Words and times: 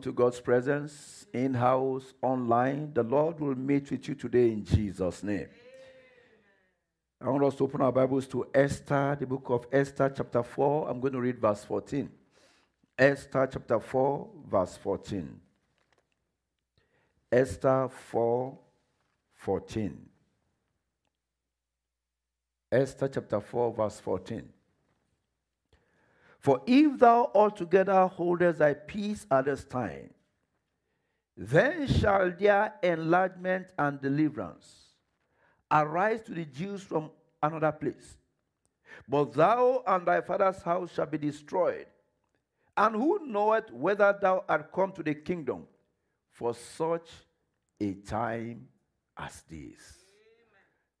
To 0.00 0.12
God's 0.12 0.40
presence, 0.40 1.26
in 1.34 1.52
house, 1.52 2.14
online. 2.22 2.94
The 2.94 3.02
Lord 3.02 3.38
will 3.38 3.54
meet 3.54 3.90
with 3.90 4.08
you 4.08 4.14
today 4.14 4.50
in 4.50 4.64
Jesus' 4.64 5.22
name. 5.22 5.46
I 7.20 7.28
want 7.28 7.44
us 7.44 7.54
to 7.56 7.64
open 7.64 7.82
our 7.82 7.92
Bibles 7.92 8.26
to 8.28 8.46
Esther, 8.54 9.14
the 9.20 9.26
book 9.26 9.50
of 9.50 9.66
Esther, 9.70 10.10
chapter 10.16 10.42
4. 10.42 10.88
I'm 10.88 11.00
going 11.00 11.12
to 11.12 11.20
read 11.20 11.38
verse 11.38 11.64
14. 11.64 12.08
Esther, 12.98 13.46
chapter 13.52 13.78
4, 13.78 14.28
verse 14.50 14.78
14. 14.78 15.40
Esther 17.30 17.90
4, 18.10 18.58
14. 19.34 19.98
Esther, 22.72 23.08
chapter 23.08 23.40
4, 23.40 23.74
verse 23.74 24.00
14. 24.00 24.48
For 26.40 26.62
if 26.66 26.98
thou 26.98 27.30
altogether 27.34 28.06
holdest 28.06 28.60
thy 28.60 28.72
peace 28.72 29.26
at 29.30 29.44
this 29.44 29.62
time, 29.64 30.08
then 31.36 31.86
shall 31.86 32.30
their 32.30 32.72
enlargement 32.82 33.66
and 33.78 34.00
deliverance 34.00 34.94
arise 35.70 36.22
to 36.22 36.32
the 36.32 36.46
Jews 36.46 36.82
from 36.82 37.10
another 37.42 37.72
place. 37.72 38.16
But 39.06 39.34
thou 39.34 39.82
and 39.86 40.06
thy 40.06 40.22
father's 40.22 40.62
house 40.62 40.92
shall 40.94 41.06
be 41.06 41.18
destroyed. 41.18 41.86
And 42.74 42.94
who 42.94 43.26
knoweth 43.26 43.70
whether 43.70 44.16
thou 44.18 44.44
art 44.48 44.72
come 44.72 44.92
to 44.92 45.02
the 45.02 45.14
kingdom 45.14 45.66
for 46.30 46.54
such 46.54 47.08
a 47.78 47.92
time 47.94 48.66
as 49.16 49.42
this? 49.42 49.98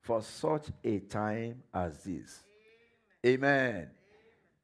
For 0.02 0.20
such 0.20 0.66
a 0.84 0.98
time 0.98 1.62
as 1.72 2.04
this. 2.04 2.40
Amen 3.24 3.90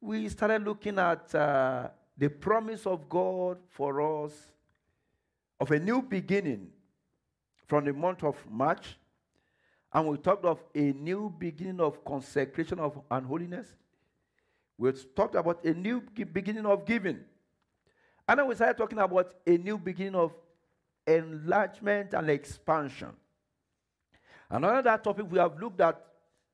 we 0.01 0.29
started 0.29 0.63
looking 0.63 0.99
at 0.99 1.33
uh, 1.33 1.89
the 2.17 2.29
promise 2.29 2.85
of 2.85 3.09
God 3.09 3.57
for 3.69 4.25
us 4.25 4.33
of 5.59 5.71
a 5.71 5.79
new 5.79 6.01
beginning 6.01 6.67
from 7.65 7.85
the 7.85 7.93
month 7.93 8.23
of 8.23 8.35
March. 8.49 8.97
And 9.91 10.07
we 10.07 10.17
talked 10.17 10.45
of 10.45 10.63
a 10.75 10.91
new 10.93 11.33
beginning 11.37 11.79
of 11.79 12.03
consecration 12.05 12.79
of 12.79 13.01
and 13.09 13.25
holiness. 13.25 13.67
We 14.77 14.91
talked 15.15 15.35
about 15.35 15.63
a 15.65 15.73
new 15.73 16.03
beginning 16.31 16.65
of 16.65 16.85
giving. 16.85 17.19
And 18.27 18.39
then 18.39 18.47
we 18.47 18.55
started 18.55 18.77
talking 18.77 18.99
about 18.99 19.33
a 19.45 19.57
new 19.57 19.77
beginning 19.77 20.15
of 20.15 20.33
enlargement 21.07 22.13
and 22.13 22.29
expansion. 22.29 23.09
That 24.51 25.03
topic, 25.03 25.25
we 25.29 25.39
have 25.39 25.59
looked 25.59 25.81
at 25.81 25.99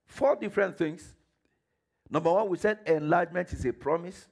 four 0.06 0.36
different 0.36 0.78
things 0.78 1.14
Number 2.14 2.32
one, 2.32 2.48
we 2.48 2.60
said 2.60 2.78
enlargement 2.86 3.52
is 3.54 3.66
a 3.66 3.74
promise. 3.74 4.28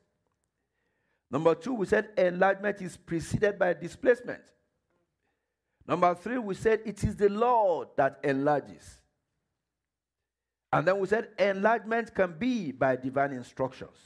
Number 1.32 1.56
two, 1.56 1.74
we 1.74 1.88
said 1.88 2.10
enlargement 2.16 2.80
is 2.80 2.96
preceded 2.96 3.58
by 3.58 3.74
displacement. 3.74 4.42
Number 5.88 6.14
three, 6.14 6.38
we 6.38 6.54
said 6.54 6.82
it 6.86 7.04
is 7.04 7.16
the 7.16 7.30
Lord 7.30 7.88
that 7.98 8.20
enlarges. 8.24 9.02
And 10.72 10.88
then 10.88 11.00
we 11.00 11.08
said 11.08 11.30
enlargement 11.40 12.14
can 12.14 12.36
be 12.38 12.72
by 12.72 12.98
divine 12.98 13.32
instructions. 13.32 13.98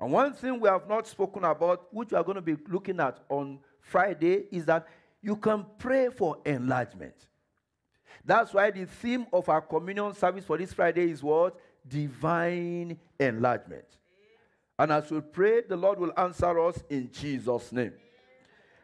And 0.00 0.10
one 0.10 0.32
thing 0.32 0.58
we 0.58 0.70
have 0.70 0.88
not 0.88 1.06
spoken 1.06 1.44
about, 1.44 1.92
which 1.92 2.12
we 2.12 2.16
are 2.16 2.24
going 2.24 2.36
to 2.36 2.40
be 2.40 2.56
looking 2.66 2.98
at 2.98 3.18
on 3.28 3.58
Friday, 3.78 4.46
is 4.50 4.64
that 4.64 4.88
you 5.20 5.36
can 5.36 5.66
pray 5.78 6.08
for 6.08 6.38
enlargement. 6.46 7.26
That's 8.24 8.54
why 8.54 8.70
the 8.70 8.86
theme 8.86 9.26
of 9.34 9.50
our 9.50 9.60
communion 9.60 10.14
service 10.14 10.46
for 10.46 10.56
this 10.56 10.72
Friday 10.72 11.10
is 11.10 11.22
what? 11.22 11.58
Divine 11.86 12.98
enlargement. 13.18 13.84
And 14.78 14.90
as 14.90 15.10
we 15.10 15.20
pray, 15.20 15.62
the 15.68 15.76
Lord 15.76 15.98
will 15.98 16.12
answer 16.16 16.58
us 16.60 16.82
in 16.88 17.10
Jesus' 17.12 17.72
name. 17.72 17.92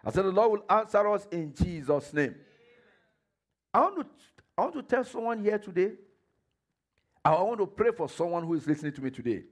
I 0.04 0.10
said, 0.10 0.24
The 0.24 0.32
Lord 0.32 0.52
will 0.52 0.64
answer 0.68 1.06
us 1.08 1.26
in 1.30 1.54
Jesus' 1.54 2.12
name. 2.12 2.34
I 3.72 3.80
want 3.80 4.00
to, 4.00 4.06
I 4.56 4.62
want 4.62 4.74
to 4.74 4.82
tell 4.82 5.04
someone 5.04 5.42
here 5.42 5.58
today, 5.58 5.92
I 7.24 7.32
want 7.42 7.58
to 7.60 7.66
pray 7.66 7.90
for 7.90 8.08
someone 8.08 8.44
who 8.44 8.54
is 8.54 8.66
listening 8.66 8.92
to 8.92 9.02
me 9.02 9.10
today. 9.10 9.42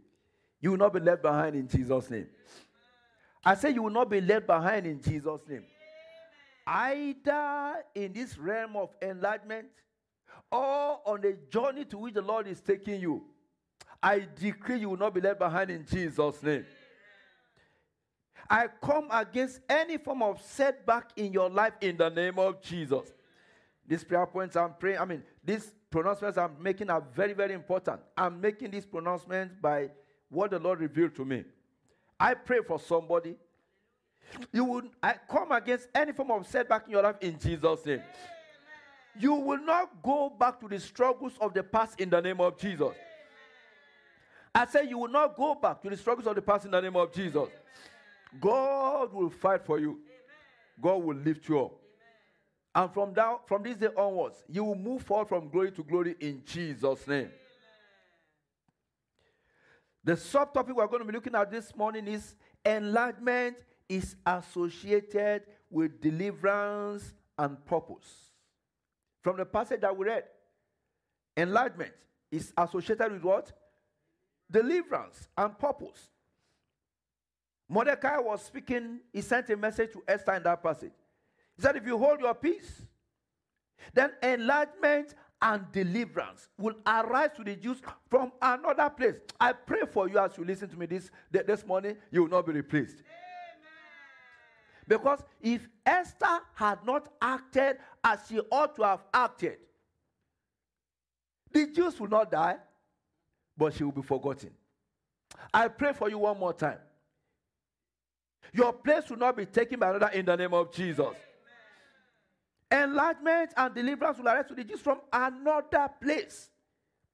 You 0.60 0.70
will 0.70 0.78
not 0.78 0.94
be 0.94 1.00
left 1.00 1.22
behind 1.22 1.56
in 1.56 1.68
Jesus' 1.68 2.10
name. 2.10 2.28
I 3.44 3.54
say 3.54 3.70
you 3.70 3.82
will 3.82 3.90
not 3.90 4.10
be 4.10 4.20
left 4.20 4.46
behind 4.46 4.86
in 4.86 5.00
Jesus' 5.00 5.40
name. 5.48 5.64
Either 6.66 7.84
in 7.94 8.12
this 8.12 8.36
realm 8.38 8.76
of 8.76 8.90
enlargement 9.00 9.68
or 10.50 11.00
on 11.04 11.20
the 11.20 11.36
journey 11.50 11.84
to 11.84 11.98
which 11.98 12.14
the 12.14 12.22
Lord 12.22 12.46
is 12.46 12.60
taking 12.60 13.00
you. 13.00 13.22
I 14.06 14.24
decree 14.38 14.78
you 14.78 14.90
will 14.90 14.96
not 14.96 15.14
be 15.14 15.20
left 15.20 15.40
behind 15.40 15.68
in 15.68 15.84
Jesus' 15.84 16.40
name. 16.40 16.64
I 18.48 18.68
come 18.80 19.08
against 19.10 19.58
any 19.68 19.98
form 19.98 20.22
of 20.22 20.40
setback 20.40 21.10
in 21.16 21.32
your 21.32 21.50
life 21.50 21.72
in 21.80 21.96
the 21.96 22.08
name 22.08 22.38
of 22.38 22.62
Jesus. 22.62 23.12
These 23.84 24.04
prayer 24.04 24.24
points 24.24 24.54
I'm 24.54 24.74
praying, 24.74 24.98
I 24.98 25.04
mean, 25.06 25.24
these 25.44 25.72
pronouncements 25.90 26.38
I'm 26.38 26.52
making 26.60 26.88
are 26.88 27.02
very, 27.16 27.32
very 27.32 27.52
important. 27.52 27.98
I'm 28.16 28.40
making 28.40 28.70
these 28.70 28.86
pronouncements 28.86 29.56
by 29.60 29.90
what 30.28 30.52
the 30.52 30.60
Lord 30.60 30.78
revealed 30.78 31.16
to 31.16 31.24
me. 31.24 31.42
I 32.20 32.34
pray 32.34 32.60
for 32.64 32.78
somebody. 32.78 33.34
You 34.52 34.66
will 34.66 34.82
I 35.02 35.16
come 35.28 35.50
against 35.50 35.88
any 35.92 36.12
form 36.12 36.30
of 36.30 36.46
setback 36.46 36.84
in 36.86 36.92
your 36.92 37.02
life 37.02 37.16
in 37.20 37.40
Jesus' 37.40 37.84
name. 37.84 38.02
You 39.18 39.34
will 39.34 39.64
not 39.64 40.00
go 40.00 40.30
back 40.30 40.60
to 40.60 40.68
the 40.68 40.78
struggles 40.78 41.32
of 41.40 41.54
the 41.54 41.64
past 41.64 42.00
in 42.00 42.08
the 42.08 42.20
name 42.20 42.40
of 42.40 42.56
Jesus. 42.56 42.94
I 44.56 44.64
say 44.64 44.88
you 44.88 44.96
will 44.96 45.08
not 45.10 45.36
go 45.36 45.54
back 45.54 45.82
to 45.82 45.90
the 45.90 45.98
struggles 45.98 46.26
of 46.26 46.34
the 46.34 46.40
past 46.40 46.64
in 46.64 46.70
the 46.70 46.80
name 46.80 46.96
of 46.96 47.12
Jesus. 47.12 47.50
God 48.40 49.12
will 49.12 49.28
fight 49.28 49.66
for 49.66 49.78
you. 49.78 49.98
God 50.80 51.02
will 51.02 51.14
lift 51.14 51.46
you 51.46 51.60
up. 51.60 51.72
And 52.74 52.90
from 52.90 53.12
now, 53.12 53.40
from 53.44 53.62
this 53.62 53.76
day 53.76 53.88
onwards, 53.94 54.42
you 54.48 54.64
will 54.64 54.74
move 54.74 55.02
forward 55.02 55.28
from 55.28 55.50
glory 55.50 55.72
to 55.72 55.82
glory 55.82 56.16
in 56.20 56.42
Jesus' 56.46 57.06
name. 57.06 57.28
The 60.02 60.12
subtopic 60.12 60.74
we're 60.74 60.86
going 60.86 61.00
to 61.00 61.04
be 61.04 61.12
looking 61.12 61.34
at 61.34 61.50
this 61.50 61.76
morning 61.76 62.08
is 62.08 62.34
enlargement 62.64 63.56
is 63.90 64.16
associated 64.24 65.42
with 65.68 66.00
deliverance 66.00 67.12
and 67.38 67.62
purpose. 67.66 68.30
From 69.20 69.36
the 69.36 69.44
passage 69.44 69.82
that 69.82 69.94
we 69.94 70.06
read, 70.06 70.24
enlargement 71.36 71.92
is 72.30 72.54
associated 72.56 73.12
with 73.12 73.22
what? 73.22 73.52
Deliverance, 74.50 75.28
and 75.36 75.58
purpose. 75.58 76.08
Mordecai 77.68 78.18
was 78.18 78.44
speaking, 78.44 79.00
he 79.12 79.20
sent 79.20 79.50
a 79.50 79.56
message 79.56 79.92
to 79.92 80.02
Esther 80.06 80.34
in 80.34 80.42
that 80.44 80.62
passage. 80.62 80.92
He 81.56 81.62
said, 81.62 81.76
If 81.76 81.86
you 81.86 81.98
hold 81.98 82.20
your 82.20 82.34
peace, 82.34 82.82
then 83.92 84.12
enlargement 84.22 85.14
and 85.42 85.70
deliverance 85.72 86.48
will 86.58 86.74
arise 86.86 87.30
to 87.36 87.44
the 87.44 87.56
Jews 87.56 87.78
from 88.08 88.32
another 88.40 88.88
place. 88.90 89.16
I 89.38 89.52
pray 89.52 89.82
for 89.90 90.08
you 90.08 90.18
as 90.18 90.36
you 90.38 90.44
listen 90.44 90.68
to 90.68 90.76
me 90.78 90.86
this, 90.86 91.10
this 91.30 91.66
morning, 91.66 91.96
you 92.10 92.22
will 92.22 92.30
not 92.30 92.46
be 92.46 92.52
replaced. 92.52 93.02
Because 94.88 95.22
if 95.42 95.68
Esther 95.84 96.40
had 96.54 96.78
not 96.86 97.08
acted 97.20 97.78
as 98.04 98.20
she 98.28 98.38
ought 98.50 98.76
to 98.76 98.82
have 98.84 99.02
acted, 99.12 99.58
the 101.52 101.66
Jews 101.66 101.98
will 101.98 102.08
not 102.08 102.30
die 102.30 102.56
but 103.56 103.74
she 103.74 103.84
will 103.84 103.92
be 103.92 104.02
forgotten. 104.02 104.50
I 105.52 105.68
pray 105.68 105.92
for 105.92 106.08
you 106.10 106.18
one 106.18 106.38
more 106.38 106.52
time. 106.52 106.78
Your 108.52 108.72
place 108.72 109.08
will 109.10 109.18
not 109.18 109.36
be 109.36 109.46
taken 109.46 109.78
by 109.78 109.90
another 109.90 110.08
in 110.08 110.24
the 110.24 110.36
name 110.36 110.54
of 110.54 110.72
Jesus. 110.72 111.14
Amen. 112.70 112.84
Enlargement 112.90 113.50
and 113.56 113.74
deliverance 113.74 114.18
will 114.18 114.28
arise 114.28 114.46
to 114.48 114.54
the 114.54 114.64
Jews 114.64 114.80
from 114.80 115.00
another 115.12 115.90
place. 116.00 116.48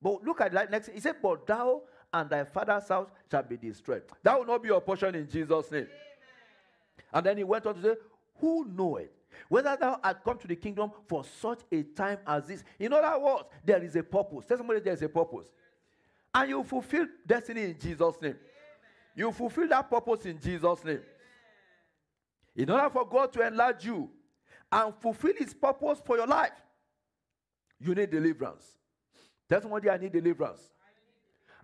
But 0.01 0.23
look 0.25 0.41
at 0.41 0.53
that 0.53 0.71
next. 0.71 0.91
He 0.91 1.01
said, 1.01 1.17
But 1.23 1.47
thou 1.47 1.83
and 2.13 2.29
thy 2.29 2.45
father's 2.45 2.89
house 2.89 3.09
shall 3.31 3.43
be 3.43 3.57
destroyed. 3.57 4.03
That 4.23 4.39
will 4.39 4.47
not 4.47 4.63
be 4.63 4.69
your 4.69 4.81
portion 4.81 5.15
in 5.15 5.29
Jesus' 5.29 5.71
name. 5.71 5.83
Amen. 5.83 5.91
And 7.15 7.27
then 7.27 7.37
he 7.39 7.45
went 7.45 7.67
on 7.67 7.77
to 7.77 7.83
say, 7.83 7.95
Who 8.41 8.67
knoweth 8.67 9.11
whether 9.49 9.77
thou 9.81 9.99
art 10.03 10.23
come 10.25 10.39
to 10.39 10.47
the 10.47 10.57
kingdom 10.57 10.91
for 11.07 11.25
such 11.25 11.61
a 11.71 11.83
time 11.83 12.19
as 12.27 12.47
this? 12.47 12.65
In 12.79 12.93
other 12.93 13.19
words, 13.19 13.45
there 13.65 13.83
is 13.83 13.97
a 13.97 14.03
purpose. 14.03 14.45
Tell 14.47 14.59
somebody 14.59 14.81
there 14.81 14.95
is 14.95 15.03
a 15.03 15.09
purpose. 15.09 15.49
And 16.35 16.49
you 16.49 16.65
fulfill 16.65 17.07
destiny 17.27 17.65
in 17.65 17.79
Jesus' 17.79 18.17
name. 18.21 18.31
Amen. 18.31 18.41
You 19.15 19.33
fulfill 19.33 19.69
that 19.69 19.91
purpose 19.91 20.25
in 20.25 20.41
Jesus' 20.41 20.85
name. 20.85 20.97
Amen. 20.97 21.07
In 22.57 22.71
order 22.71 22.91
for 22.91 23.07
God 23.07 23.33
to 23.35 23.47
enlarge 23.47 23.85
you 23.85 24.11
and 24.71 24.95
fulfill 25.01 25.35
his 25.39 25.53
purpose 25.53 26.01
for 26.05 26.17
your 26.17 26.27
life, 26.27 26.53
you 27.79 27.95
need 27.95 28.11
deliverance. 28.11 28.67
Tell 29.49 29.61
somebody 29.61 29.91
I 29.91 29.99
need 29.99 30.13
deliverance. 30.13 30.61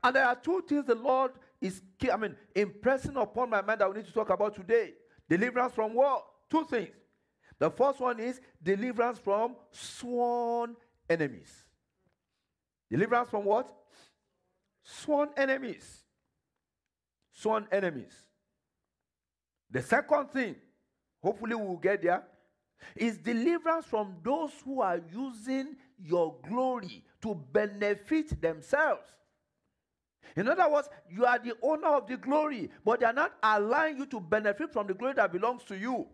And 0.03 0.15
there 0.15 0.27
are 0.27 0.37
two 0.37 0.63
things 0.69 0.85
the 0.87 0.95
Lord 0.95 1.33
is, 1.61 1.83
I 2.11 2.17
mean, 2.17 2.37
impressing 2.55 3.17
upon 3.17 3.51
my 3.51 3.63
mind 3.63 3.81
that 3.81 3.91
we 3.91 3.97
need 3.97 4.07
to 4.07 4.13
talk 4.13 4.31
about 4.31 4.55
today. 4.55 4.93
Deliverance 5.29 5.75
from 5.75 5.95
what? 5.95 6.25
Two 6.51 6.65
things. 6.65 6.95
The 7.59 7.71
first 7.71 8.01
one 8.01 8.21
is 8.21 8.41
deliverance 8.63 9.19
from 9.19 9.57
sworn 9.73 10.77
enemies. 11.11 11.65
Deliverance 12.91 13.29
from 13.29 13.45
what? 13.45 13.75
Sworn 14.91 15.29
enemies. 15.37 16.03
Sworn 17.31 17.67
enemies. 17.71 18.15
The 19.71 19.83
second 19.83 20.31
thing, 20.31 20.57
hopefully 21.23 21.55
we'll 21.55 21.77
get 21.77 22.03
there, 22.03 22.23
is 22.97 23.19
deliverance 23.19 23.85
from 23.85 24.17
those 24.23 24.53
who 24.65 24.81
are 24.81 24.99
using 25.13 25.77
your 25.99 26.37
glory 26.49 27.05
to 27.21 27.35
benefit 27.53 28.41
themselves. 28.41 29.07
In 30.35 30.49
other 30.49 30.71
words, 30.71 30.89
you 31.11 31.27
are 31.27 31.39
the 31.39 31.55
owner 31.61 31.89
of 31.89 32.07
the 32.07 32.17
glory, 32.17 32.71
but 32.83 33.01
they 33.01 33.07
are 33.07 33.13
not 33.13 33.35
allowing 33.43 33.99
you 33.99 34.07
to 34.07 34.21
benefit 34.21 34.73
from 34.73 34.87
the 34.87 34.95
glory 34.95 35.15
that 35.15 35.31
belongs 35.31 35.65
to 35.65 35.77
you. 35.77 36.07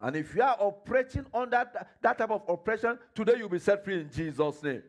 And 0.00 0.16
if 0.16 0.34
you 0.34 0.42
are 0.42 0.56
operating 0.58 1.26
on 1.34 1.50
that, 1.50 1.98
that 2.00 2.16
type 2.16 2.30
of 2.30 2.42
oppression, 2.48 2.98
today 3.14 3.34
you'll 3.36 3.50
be 3.50 3.58
set 3.58 3.84
free 3.84 4.00
in 4.00 4.10
Jesus' 4.10 4.62
name. 4.62 4.82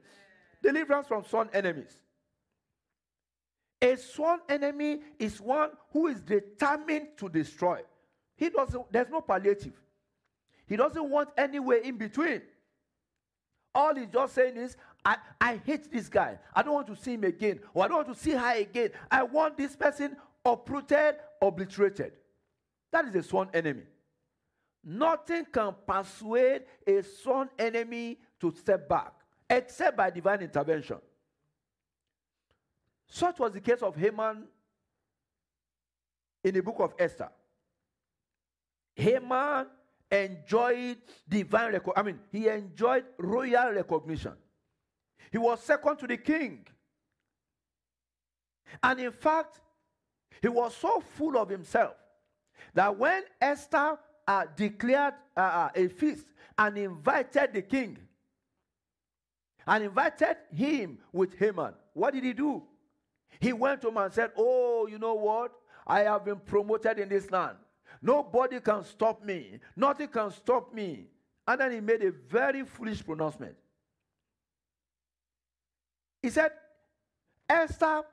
Deliverance 0.63 1.07
from 1.07 1.25
sworn 1.25 1.49
enemies. 1.51 1.97
A 3.81 3.95
sworn 3.97 4.39
enemy 4.47 4.99
is 5.17 5.41
one 5.41 5.71
who 5.91 6.07
is 6.07 6.21
determined 6.21 7.07
to 7.17 7.29
destroy. 7.29 7.81
He 8.35 8.49
doesn't, 8.49 8.91
there's 8.91 9.09
no 9.09 9.21
palliative. 9.21 9.73
He 10.67 10.75
doesn't 10.75 11.09
want 11.09 11.29
any 11.37 11.59
way 11.59 11.81
in 11.83 11.97
between. 11.97 12.41
All 13.73 13.95
he's 13.95 14.07
just 14.07 14.35
saying 14.35 14.57
is, 14.57 14.77
I, 15.03 15.17
I 15.39 15.59
hate 15.65 15.91
this 15.91 16.09
guy. 16.09 16.37
I 16.53 16.61
don't 16.61 16.73
want 16.73 16.87
to 16.87 16.95
see 16.95 17.13
him 17.13 17.23
again. 17.23 17.59
Or 17.73 17.85
I 17.85 17.87
don't 17.87 18.05
want 18.05 18.17
to 18.17 18.23
see 18.23 18.31
her 18.31 18.55
again. 18.55 18.91
I 19.09 19.23
want 19.23 19.57
this 19.57 19.75
person 19.75 20.15
uprooted, 20.45 21.15
obliterated. 21.41 22.13
That 22.91 23.05
is 23.05 23.15
a 23.15 23.23
sworn 23.23 23.49
enemy. 23.53 23.83
Nothing 24.83 25.45
can 25.51 25.75
persuade 25.87 26.63
a 26.85 27.03
sworn 27.03 27.49
enemy 27.57 28.19
to 28.39 28.51
step 28.51 28.89
back 28.89 29.13
except 29.49 29.97
by 29.97 30.09
divine 30.09 30.41
intervention. 30.41 30.97
Such 33.13 33.39
was 33.39 33.51
the 33.51 33.59
case 33.59 33.81
of 33.81 33.93
Haman 33.97 34.45
in 36.45 36.53
the 36.53 36.61
book 36.61 36.77
of 36.79 36.93
Esther. 36.97 37.29
Haman 38.95 39.67
enjoyed 40.09 40.97
divine 41.27 41.73
recognition. 41.73 41.93
I 41.97 42.03
mean, 42.03 42.19
he 42.31 42.47
enjoyed 42.47 43.03
royal 43.17 43.73
recognition. 43.73 44.31
He 45.29 45.37
was 45.37 45.61
second 45.61 45.97
to 45.97 46.07
the 46.07 46.15
king. 46.15 46.65
And 48.81 49.01
in 49.01 49.11
fact, 49.11 49.59
he 50.41 50.47
was 50.47 50.73
so 50.73 51.03
full 51.17 51.37
of 51.37 51.49
himself 51.49 51.95
that 52.73 52.97
when 52.97 53.23
Esther 53.41 53.99
uh, 54.25 54.45
declared 54.55 55.15
uh, 55.35 55.67
a 55.75 55.89
feast 55.89 56.27
and 56.57 56.77
invited 56.77 57.51
the 57.51 57.61
king 57.61 57.97
and 59.67 59.83
invited 59.83 60.37
him 60.55 60.97
with 61.11 61.37
Haman, 61.37 61.73
what 61.93 62.13
did 62.13 62.23
he 62.23 62.31
do? 62.31 62.63
He 63.39 63.53
went 63.53 63.83
him 63.83 63.97
and 63.97 64.13
said, 64.13 64.31
Oh, 64.37 64.87
you 64.87 64.99
know 64.99 65.13
what? 65.13 65.51
I 65.85 66.01
have 66.01 66.25
been 66.25 66.39
promoted 66.39 66.99
in 66.99 67.09
this 67.09 67.29
land. 67.31 67.57
Nobody 68.01 68.59
can 68.59 68.83
stop 68.83 69.23
me. 69.23 69.59
Nothing 69.75 70.07
can 70.07 70.31
stop 70.31 70.73
me. 70.73 71.07
And 71.47 71.59
then 71.59 71.71
he 71.71 71.79
made 71.79 72.03
a 72.03 72.11
very 72.11 72.63
foolish 72.63 73.03
pronouncement. 73.05 73.55
He 76.21 76.29
said, 76.29 76.51
Esther 77.49 78.03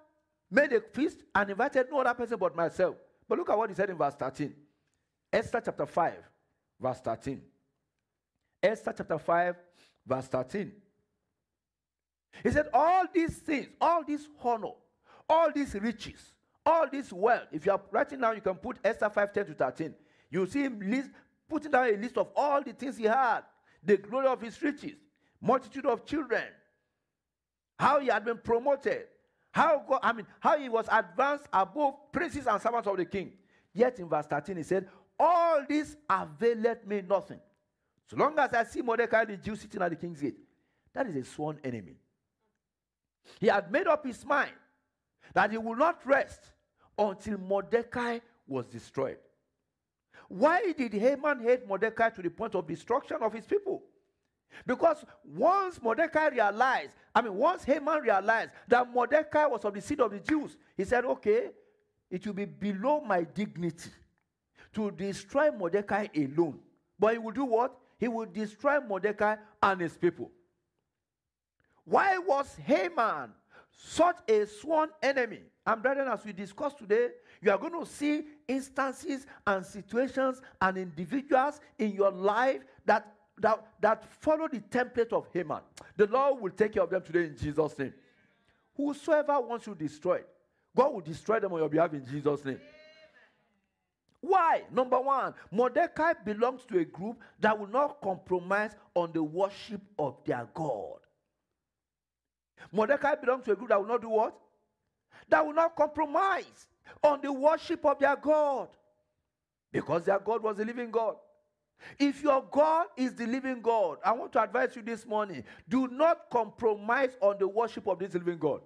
made 0.50 0.72
a 0.72 0.80
feast 0.80 1.18
and 1.34 1.50
invited 1.50 1.86
no 1.90 2.00
other 2.00 2.14
person 2.14 2.38
but 2.38 2.56
myself. 2.56 2.96
But 3.28 3.38
look 3.38 3.50
at 3.50 3.58
what 3.58 3.68
he 3.68 3.76
said 3.76 3.90
in 3.90 3.96
verse 3.96 4.14
13. 4.14 4.54
Esther 5.32 5.62
chapter 5.64 5.86
5, 5.86 6.14
verse 6.80 7.00
13. 7.00 7.42
Esther 8.62 8.94
chapter 8.96 9.18
5, 9.18 9.56
verse 10.06 10.26
13. 10.26 10.72
He 12.42 12.50
said, 12.50 12.68
All 12.72 13.04
these 13.12 13.36
things, 13.36 13.68
all 13.80 14.04
this 14.04 14.26
honor, 14.42 14.72
all 15.28 15.50
these 15.52 15.74
riches, 15.74 16.32
all 16.64 16.86
this 16.90 17.12
wealth. 17.12 17.48
If 17.52 17.66
you 17.66 17.72
are 17.72 17.80
writing 17.90 18.20
down, 18.20 18.36
you 18.36 18.40
can 18.40 18.54
put 18.54 18.78
Esther 18.84 19.10
5 19.10 19.32
10 19.32 19.46
to 19.46 19.54
13. 19.54 19.94
You 20.30 20.46
see 20.46 20.62
him 20.62 20.80
list, 20.80 21.10
putting 21.48 21.70
down 21.70 21.88
a 21.88 21.96
list 21.96 22.18
of 22.18 22.28
all 22.36 22.62
the 22.62 22.72
things 22.72 22.96
he 22.96 23.04
had 23.04 23.42
the 23.82 23.96
glory 23.96 24.26
of 24.26 24.40
his 24.40 24.60
riches, 24.62 24.96
multitude 25.40 25.86
of 25.86 26.04
children, 26.04 26.44
how 27.78 28.00
he 28.00 28.08
had 28.08 28.24
been 28.24 28.38
promoted, 28.38 29.04
how 29.52 29.82
God, 29.88 30.00
I 30.02 30.12
mean, 30.12 30.26
how 30.40 30.58
he 30.58 30.68
was 30.68 30.86
advanced 30.90 31.46
above 31.52 32.12
princes 32.12 32.46
and 32.46 32.60
servants 32.60 32.88
of 32.88 32.96
the 32.96 33.04
king. 33.04 33.32
Yet 33.72 33.98
in 33.98 34.08
verse 34.08 34.26
13, 34.26 34.56
he 34.56 34.62
said, 34.62 34.88
All 35.18 35.64
this 35.68 35.96
availeth 36.08 36.86
me 36.86 37.02
nothing. 37.08 37.40
So 38.10 38.16
long 38.16 38.38
as 38.38 38.52
I 38.52 38.64
see 38.64 38.82
Mordecai 38.82 39.24
the 39.24 39.36
Jew 39.36 39.54
sitting 39.54 39.82
at 39.82 39.90
the 39.90 39.96
king's 39.96 40.20
gate, 40.20 40.38
that 40.92 41.06
is 41.06 41.16
a 41.16 41.24
sworn 41.24 41.58
enemy. 41.62 41.96
He 43.38 43.46
had 43.46 43.70
made 43.70 43.86
up 43.86 44.04
his 44.04 44.24
mind 44.24 44.52
that 45.34 45.50
he 45.50 45.58
will 45.58 45.76
not 45.76 46.00
rest 46.04 46.52
until 46.98 47.38
Mordecai 47.38 48.18
was 48.46 48.66
destroyed. 48.66 49.18
Why 50.28 50.72
did 50.72 50.92
Haman 50.92 51.40
hate 51.40 51.66
Mordecai 51.66 52.10
to 52.10 52.22
the 52.22 52.30
point 52.30 52.54
of 52.54 52.66
destruction 52.66 53.18
of 53.20 53.32
his 53.32 53.46
people? 53.46 53.82
Because 54.66 55.04
once 55.24 55.80
Mordecai 55.80 56.28
realized, 56.28 56.94
I 57.14 57.22
mean, 57.22 57.34
once 57.34 57.64
Haman 57.64 58.02
realized 58.02 58.50
that 58.66 58.92
Mordecai 58.92 59.46
was 59.46 59.64
of 59.64 59.74
the 59.74 59.80
seed 59.80 60.00
of 60.00 60.10
the 60.10 60.20
Jews, 60.20 60.56
he 60.76 60.84
said, 60.84 61.04
okay, 61.04 61.50
it 62.10 62.26
will 62.26 62.34
be 62.34 62.46
below 62.46 63.00
my 63.00 63.24
dignity 63.24 63.90
to 64.72 64.90
destroy 64.90 65.50
Mordecai 65.50 66.06
alone. 66.16 66.58
But 66.98 67.12
he 67.12 67.18
will 67.18 67.32
do 67.32 67.44
what? 67.44 67.76
He 67.98 68.08
will 68.08 68.26
destroy 68.26 68.80
Mordecai 68.80 69.36
and 69.62 69.80
his 69.80 69.96
people. 69.96 70.30
Why 71.84 72.18
was 72.18 72.54
Haman 72.64 73.30
such 73.80 74.16
a 74.28 74.44
sworn 74.44 74.90
enemy. 75.02 75.38
And 75.64 75.80
brethren, 75.80 76.08
as 76.08 76.24
we 76.24 76.32
discuss 76.32 76.74
today, 76.74 77.10
you 77.40 77.52
are 77.52 77.58
going 77.58 77.78
to 77.78 77.86
see 77.86 78.24
instances 78.48 79.24
and 79.46 79.64
situations 79.64 80.42
and 80.60 80.76
individuals 80.76 81.60
in 81.78 81.92
your 81.92 82.10
life 82.10 82.62
that, 82.84 83.14
that, 83.38 83.64
that 83.80 84.04
follow 84.20 84.48
the 84.48 84.58
template 84.58 85.12
of 85.12 85.28
Haman. 85.32 85.60
The 85.96 86.08
Lord 86.08 86.40
will 86.42 86.50
take 86.50 86.72
care 86.72 86.82
of 86.82 86.90
them 86.90 87.02
today 87.02 87.26
in 87.26 87.36
Jesus' 87.36 87.78
name. 87.78 87.94
Whosoever 88.76 89.40
wants 89.40 89.68
you 89.68 89.76
destroyed, 89.76 90.24
God 90.74 90.94
will 90.94 91.00
destroy 91.00 91.38
them 91.38 91.52
on 91.52 91.60
your 91.60 91.68
behalf 91.68 91.92
in 91.92 92.04
Jesus' 92.04 92.44
name. 92.44 92.60
Why? 94.20 94.64
Number 94.72 95.00
one, 95.00 95.34
Mordecai 95.52 96.14
belongs 96.24 96.64
to 96.66 96.78
a 96.80 96.84
group 96.84 97.20
that 97.38 97.56
will 97.56 97.68
not 97.68 98.00
compromise 98.00 98.72
on 98.94 99.12
the 99.12 99.22
worship 99.22 99.80
of 99.98 100.16
their 100.24 100.48
God. 100.52 100.98
Mordecai 102.72 103.14
belongs 103.14 103.44
to 103.44 103.52
a 103.52 103.56
group 103.56 103.68
that 103.68 103.80
will 103.80 103.88
not 103.88 104.02
do 104.02 104.08
what? 104.08 104.36
That 105.28 105.44
will 105.44 105.54
not 105.54 105.76
compromise 105.76 106.66
on 107.02 107.20
the 107.22 107.32
worship 107.32 107.84
of 107.84 107.98
their 107.98 108.16
God. 108.16 108.68
Because 109.72 110.04
their 110.04 110.18
God 110.18 110.42
was 110.42 110.56
the 110.56 110.64
living 110.64 110.90
God. 110.90 111.16
If 111.98 112.22
your 112.22 112.44
God 112.50 112.86
is 112.96 113.14
the 113.14 113.26
living 113.26 113.60
God, 113.60 113.98
I 114.04 114.12
want 114.12 114.32
to 114.32 114.42
advise 114.42 114.74
you 114.74 114.82
this 114.82 115.06
morning 115.06 115.44
do 115.68 115.86
not 115.88 116.30
compromise 116.30 117.16
on 117.20 117.38
the 117.38 117.46
worship 117.46 117.86
of 117.86 117.98
this 117.98 118.14
living 118.14 118.38
God. 118.38 118.60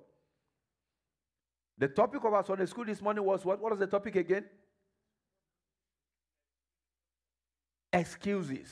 The 1.79 1.89
topic 1.89 2.25
of 2.25 2.33
our 2.33 2.45
Sunday 2.45 2.67
school 2.67 2.85
this 2.85 3.03
morning 3.03 3.25
was 3.25 3.45
what? 3.45 3.61
What 3.61 3.73
was 3.73 3.81
the 3.81 3.87
topic 3.87 4.17
again? 4.17 4.45
Excuses. 7.93 8.71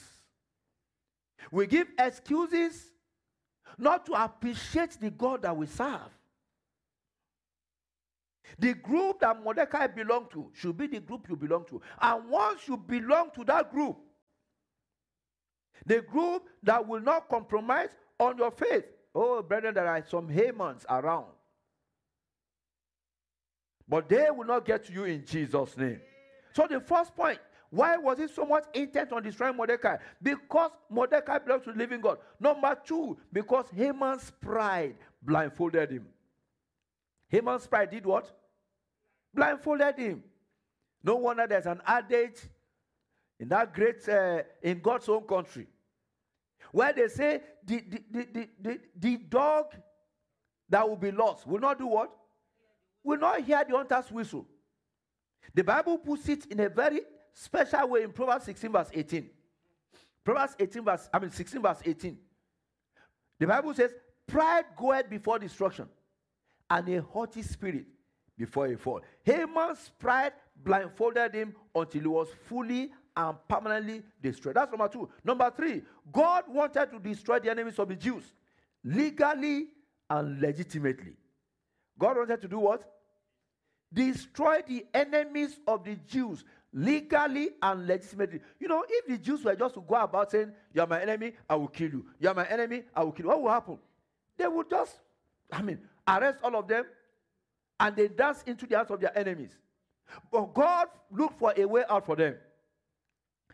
We 1.50 1.66
give 1.66 1.88
excuses 1.98 2.90
not 3.78 4.06
to 4.06 4.12
appreciate 4.12 4.98
the 5.00 5.10
God 5.10 5.42
that 5.42 5.56
we 5.56 5.66
serve. 5.66 6.10
The 8.58 8.74
group 8.74 9.20
that 9.20 9.42
Mordecai 9.42 9.86
belonged 9.86 10.30
to 10.32 10.50
should 10.54 10.76
be 10.76 10.86
the 10.86 11.00
group 11.00 11.26
you 11.28 11.36
belong 11.36 11.64
to. 11.66 11.80
And 12.00 12.28
once 12.28 12.66
you 12.66 12.76
belong 12.76 13.30
to 13.36 13.44
that 13.44 13.72
group, 13.72 13.96
the 15.86 16.02
group 16.02 16.48
that 16.62 16.86
will 16.86 17.00
not 17.00 17.28
compromise 17.28 17.90
on 18.18 18.36
your 18.38 18.50
faith. 18.50 18.84
Oh, 19.14 19.42
brethren, 19.42 19.74
there 19.74 19.86
are 19.86 20.04
some 20.06 20.28
Hamans 20.28 20.84
around. 20.88 21.26
But 23.88 24.08
they 24.08 24.30
will 24.30 24.46
not 24.46 24.64
get 24.64 24.84
to 24.86 24.92
you 24.92 25.04
in 25.04 25.24
Jesus' 25.24 25.76
name. 25.76 26.00
So, 26.54 26.66
the 26.68 26.80
first 26.80 27.14
point 27.16 27.38
why 27.70 27.96
was 27.96 28.18
he 28.18 28.26
so 28.28 28.44
much 28.44 28.64
intent 28.74 29.12
on 29.12 29.22
destroying 29.22 29.56
Mordecai? 29.56 29.96
Because 30.20 30.72
Mordecai 30.88 31.38
belongs 31.38 31.64
to 31.64 31.72
the 31.72 31.78
living 31.78 32.00
God. 32.00 32.18
Number 32.38 32.76
two, 32.84 33.16
because 33.32 33.66
Haman's 33.74 34.30
pride 34.40 34.96
blindfolded 35.22 35.90
him. 35.90 36.06
Haman's 37.28 37.66
pride 37.66 37.90
did 37.90 38.04
what? 38.04 38.30
Blindfolded 39.32 39.96
him. 39.96 40.24
No 41.02 41.16
wonder 41.16 41.46
there's 41.46 41.66
an 41.66 41.80
adage 41.86 42.40
in 43.38 43.48
that 43.48 43.72
great, 43.72 44.06
uh, 44.08 44.42
in 44.62 44.80
God's 44.80 45.08
own 45.08 45.22
country, 45.22 45.66
where 46.72 46.92
they 46.92 47.08
say 47.08 47.40
the, 47.64 47.80
the, 47.88 48.02
the, 48.10 48.26
the, 48.32 48.48
the, 48.60 48.80
the 48.98 49.16
dog 49.16 49.74
that 50.68 50.86
will 50.86 50.96
be 50.96 51.10
lost 51.10 51.46
will 51.46 51.60
not 51.60 51.78
do 51.78 51.86
what? 51.86 52.10
will 53.02 53.18
not 53.18 53.40
hear 53.40 53.64
the 53.66 53.76
hunter's 53.76 54.10
whistle. 54.10 54.46
The 55.54 55.64
Bible 55.64 55.98
puts 55.98 56.28
it 56.28 56.46
in 56.46 56.60
a 56.60 56.68
very 56.68 57.00
special 57.32 57.88
way 57.88 58.02
in 58.02 58.12
Proverbs 58.12 58.44
16, 58.44 58.72
verse 58.72 58.88
18. 58.92 59.30
Proverbs 60.24 60.56
18, 60.58 60.84
verse, 60.84 61.08
I 61.12 61.18
mean 61.18 61.30
16, 61.30 61.62
verse 61.62 61.78
18. 61.84 62.18
The 63.38 63.46
Bible 63.46 63.74
says, 63.74 63.92
Pride 64.26 64.64
goeth 64.76 65.10
before 65.10 65.38
destruction, 65.38 65.88
and 66.68 66.88
a 66.88 67.02
haughty 67.02 67.42
spirit 67.42 67.86
before 68.38 68.66
a 68.66 68.76
fall. 68.76 69.00
Haman's 69.24 69.90
pride 69.98 70.32
blindfolded 70.62 71.34
him 71.34 71.54
until 71.74 72.00
he 72.00 72.06
was 72.06 72.28
fully 72.46 72.90
and 73.16 73.36
permanently 73.48 74.02
destroyed. 74.22 74.56
That's 74.56 74.70
number 74.70 74.88
two. 74.88 75.08
Number 75.24 75.52
three, 75.54 75.82
God 76.12 76.44
wanted 76.48 76.90
to 76.92 76.98
destroy 76.98 77.38
the 77.40 77.50
enemies 77.50 77.78
of 77.78 77.88
the 77.88 77.96
Jews 77.96 78.24
legally 78.84 79.68
and 80.08 80.40
legitimately. 80.40 81.16
God 81.98 82.16
wanted 82.16 82.40
to 82.40 82.48
do 82.48 82.60
what? 82.60 82.82
Destroy 83.92 84.62
the 84.66 84.86
enemies 84.94 85.58
of 85.66 85.84
the 85.84 85.96
Jews 85.96 86.44
legally 86.72 87.50
and 87.62 87.86
legitimately. 87.86 88.40
You 88.58 88.68
know, 88.68 88.84
if 88.88 89.06
the 89.06 89.18
Jews 89.18 89.44
were 89.44 89.54
just 89.54 89.74
to 89.74 89.80
go 89.80 89.94
about 89.96 90.30
saying, 90.30 90.52
You 90.72 90.82
are 90.82 90.86
my 90.86 91.00
enemy, 91.00 91.32
I 91.48 91.56
will 91.56 91.68
kill 91.68 91.90
you. 91.90 92.06
You 92.18 92.28
are 92.28 92.34
my 92.34 92.46
enemy, 92.46 92.84
I 92.94 93.04
will 93.04 93.12
kill 93.12 93.26
you. 93.26 93.30
What 93.30 93.42
will 93.42 93.50
happen? 93.50 93.78
They 94.36 94.46
would 94.46 94.70
just, 94.70 94.96
I 95.52 95.62
mean, 95.62 95.80
arrest 96.06 96.38
all 96.42 96.56
of 96.56 96.68
them 96.68 96.84
and 97.78 97.96
they 97.96 98.08
dance 98.08 98.42
into 98.46 98.66
the 98.66 98.76
hands 98.76 98.90
of 98.90 99.00
their 99.00 99.16
enemies. 99.16 99.56
But 100.30 100.54
God 100.54 100.88
looked 101.10 101.38
for 101.38 101.52
a 101.56 101.64
way 101.64 101.84
out 101.88 102.06
for 102.06 102.16
them. 102.16 102.36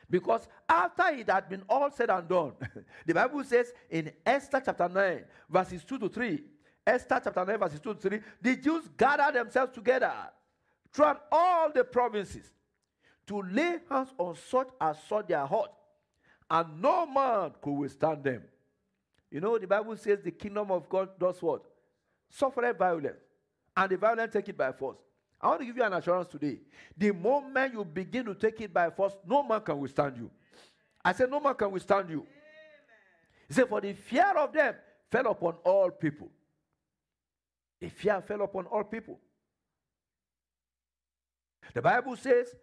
Because 0.08 0.46
after 0.68 1.08
it 1.08 1.28
had 1.28 1.48
been 1.48 1.62
all 1.68 1.90
said 1.90 2.10
and 2.10 2.28
done, 2.28 2.52
the 3.06 3.14
Bible 3.14 3.42
says 3.44 3.72
in 3.90 4.12
Esther 4.24 4.62
chapter 4.64 4.88
9, 4.88 5.24
verses 5.50 5.84
2 5.84 5.98
to 5.98 6.08
3, 6.08 6.42
Esther 6.86 7.20
chapter 7.24 7.44
9, 7.44 7.58
verses 7.58 7.80
2 7.80 7.94
to 7.94 8.00
3, 8.00 8.20
the 8.40 8.56
Jews 8.56 8.84
gathered 8.96 9.34
themselves 9.34 9.72
together 9.72 10.12
throughout 10.92 11.24
all 11.32 11.72
the 11.72 11.82
provinces 11.82 12.52
to 13.26 13.42
lay 13.42 13.78
hands 13.90 14.12
on 14.18 14.36
such 14.48 14.68
as 14.80 14.96
saw 15.08 15.22
their 15.22 15.44
heart, 15.44 15.70
and 16.50 16.80
no 16.80 17.06
man 17.06 17.52
could 17.60 17.72
withstand 17.72 18.22
them. 18.22 18.42
You 19.30 19.40
know, 19.40 19.58
the 19.58 19.66
Bible 19.66 19.96
says 19.96 20.20
the 20.22 20.30
kingdom 20.30 20.70
of 20.70 20.88
God 20.88 21.10
does 21.18 21.42
what? 21.42 21.62
Suffer 22.30 22.72
violence, 22.72 23.20
and 23.76 23.90
the 23.90 23.96
violent 23.96 24.32
take 24.32 24.48
it 24.48 24.56
by 24.56 24.72
force. 24.72 24.98
I 25.40 25.48
want 25.48 25.60
to 25.60 25.66
give 25.66 25.76
you 25.76 25.84
an 25.84 25.92
assurance 25.92 26.28
today. 26.28 26.60
The 26.96 27.12
moment 27.12 27.74
you 27.74 27.84
begin 27.84 28.24
to 28.26 28.34
take 28.34 28.60
it 28.60 28.72
by 28.72 28.90
force, 28.90 29.14
no 29.26 29.42
man 29.42 29.60
can 29.60 29.78
withstand 29.78 30.16
you. 30.16 30.30
I 31.04 31.12
said, 31.12 31.30
No 31.30 31.40
man 31.40 31.54
can 31.54 31.70
withstand 31.70 32.10
you. 32.10 32.26
He 33.46 33.54
said, 33.54 33.68
For 33.68 33.80
the 33.80 33.92
fear 33.92 34.32
of 34.36 34.52
them 34.52 34.74
fell 35.10 35.26
upon 35.28 35.54
all 35.64 35.90
people. 35.90 36.28
The 37.80 37.88
fear 37.90 38.22
fell 38.22 38.42
upon 38.42 38.66
all 38.66 38.84
people. 38.84 39.18
The 41.74 41.82
Bible 41.82 42.16
says 42.16 42.54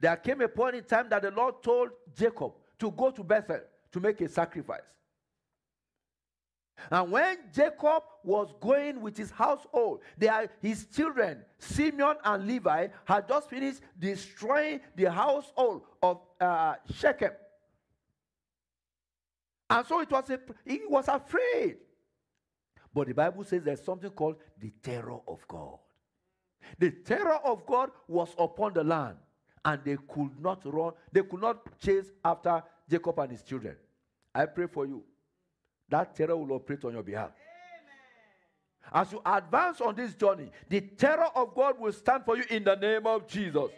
there 0.00 0.16
came 0.16 0.40
a 0.40 0.48
point 0.48 0.76
in 0.76 0.84
time 0.84 1.08
that 1.10 1.22
the 1.22 1.30
Lord 1.30 1.62
told 1.62 1.90
Jacob 2.16 2.52
to 2.78 2.90
go 2.90 3.10
to 3.10 3.24
Bethel 3.24 3.60
to 3.92 4.00
make 4.00 4.20
a 4.20 4.28
sacrifice. 4.28 4.82
And 6.90 7.10
when 7.10 7.38
Jacob 7.52 8.04
was 8.22 8.54
going 8.60 9.00
with 9.00 9.16
his 9.16 9.30
household, 9.30 10.00
they 10.16 10.28
are, 10.28 10.48
his 10.62 10.86
children, 10.86 11.44
Simeon 11.58 12.16
and 12.24 12.46
Levi, 12.46 12.88
had 13.04 13.26
just 13.26 13.50
finished 13.50 13.80
destroying 13.98 14.80
the 14.94 15.10
household 15.10 15.82
of 16.02 16.20
uh, 16.40 16.74
Shechem. 16.94 17.32
And 19.70 19.86
so 19.86 20.00
it 20.00 20.10
was 20.10 20.30
a, 20.30 20.40
he 20.64 20.82
was 20.88 21.08
afraid. 21.08 21.78
But 22.94 23.08
the 23.08 23.14
Bible 23.14 23.44
says 23.44 23.62
there's 23.62 23.82
something 23.82 24.10
called 24.10 24.36
the 24.58 24.72
terror 24.82 25.18
of 25.26 25.46
God. 25.46 25.78
The 26.78 26.90
terror 26.90 27.38
of 27.44 27.66
God 27.66 27.90
was 28.06 28.34
upon 28.38 28.74
the 28.74 28.84
land, 28.84 29.16
and 29.64 29.80
they 29.84 29.96
could 30.08 30.40
not 30.40 30.60
run, 30.64 30.92
they 31.12 31.22
could 31.22 31.40
not 31.40 31.78
chase 31.80 32.10
after 32.24 32.62
Jacob 32.88 33.18
and 33.18 33.32
his 33.32 33.42
children. 33.42 33.76
I 34.34 34.46
pray 34.46 34.66
for 34.66 34.86
you 34.86 35.02
that 35.88 36.14
terror 36.14 36.36
will 36.36 36.52
operate 36.52 36.84
on 36.84 36.92
your 36.92 37.02
behalf. 37.02 37.30
Amen. 38.92 39.06
As 39.06 39.12
you 39.12 39.22
advance 39.24 39.80
on 39.80 39.94
this 39.94 40.14
journey, 40.14 40.50
the 40.68 40.80
terror 40.80 41.28
of 41.34 41.54
God 41.54 41.78
will 41.78 41.92
stand 41.92 42.24
for 42.24 42.36
you 42.36 42.44
in 42.50 42.64
the 42.64 42.76
name 42.76 43.06
of 43.06 43.26
Jesus. 43.26 43.54
Amen. 43.54 43.72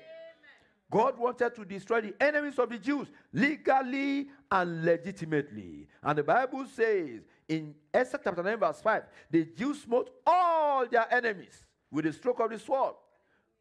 God 0.90 1.18
wanted 1.18 1.54
to 1.54 1.64
destroy 1.64 2.00
the 2.00 2.14
enemies 2.20 2.58
of 2.58 2.68
the 2.68 2.78
Jews 2.78 3.08
legally 3.32 4.28
and 4.50 4.84
legitimately. 4.84 5.86
And 6.02 6.18
the 6.18 6.24
Bible 6.24 6.66
says 6.66 7.20
in 7.48 7.74
Esther 7.94 8.20
chapter 8.22 8.42
9, 8.42 8.58
verse 8.58 8.80
5, 8.80 9.02
the 9.30 9.44
Jews 9.44 9.82
smote 9.82 10.10
all 10.26 10.86
their 10.88 11.12
enemies 11.12 11.64
with 11.90 12.06
the 12.06 12.12
stroke 12.12 12.40
of 12.40 12.50
the 12.50 12.58
sword 12.58 12.94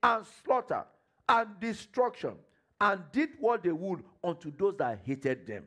and 0.01 0.25
slaughter 0.43 0.85
and 1.29 1.47
destruction 1.61 2.33
and 2.81 3.01
did 3.13 3.29
what 3.39 3.63
they 3.63 3.71
would 3.71 4.03
unto 4.21 4.51
those 4.51 4.75
that 4.77 4.99
hated 5.05 5.47
them. 5.47 5.63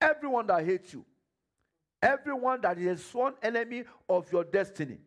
Everyone 0.00 0.48
that 0.48 0.64
hates 0.64 0.92
you, 0.92 1.04
Everyone 2.02 2.60
that 2.62 2.78
is 2.78 3.00
a 3.00 3.02
sworn 3.02 3.34
enemy 3.42 3.84
of 4.08 4.30
your 4.32 4.42
destiny, 4.42 4.98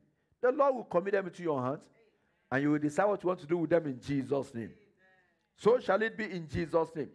the 0.41 0.51
Lord 0.51 0.75
will 0.75 0.83
commit 0.85 1.11
them 1.11 1.27
into 1.27 1.43
your 1.43 1.61
hands 1.61 1.81
and 2.49 2.63
you 2.63 2.71
will 2.71 2.79
decide 2.79 3.05
what 3.05 3.21
you 3.21 3.27
want 3.27 3.41
to 3.41 3.45
do 3.45 3.57
with 3.57 3.69
them 3.69 3.85
in 3.85 3.99
Jesus' 3.99 4.53
name. 4.53 4.71
So 5.57 5.79
shall 5.79 6.01
it 6.01 6.17
be 6.17 6.23
in 6.23 6.47
Jesus' 6.47 6.89
name. 6.95 7.09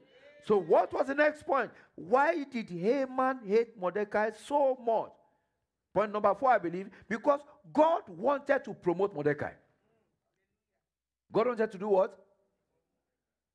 So, 0.45 0.59
what 0.59 0.93
was 0.93 1.07
the 1.07 1.14
next 1.14 1.47
point? 1.47 1.71
Why 1.95 2.45
did 2.45 2.69
Haman 2.71 3.40
hate 3.47 3.79
Mordecai 3.79 4.31
so 4.47 4.79
much? 4.85 5.12
Point 5.93 6.12
number 6.12 6.35
four, 6.35 6.50
I 6.50 6.59
believe, 6.59 6.88
because 7.09 7.40
God 7.73 8.02
wanted 8.09 8.64
to 8.64 8.73
promote 8.73 9.14
Mordecai. 9.14 9.52
God 11.33 11.47
wanted 11.49 11.71
to 11.73 11.79
do 11.79 11.89
what? 11.89 12.19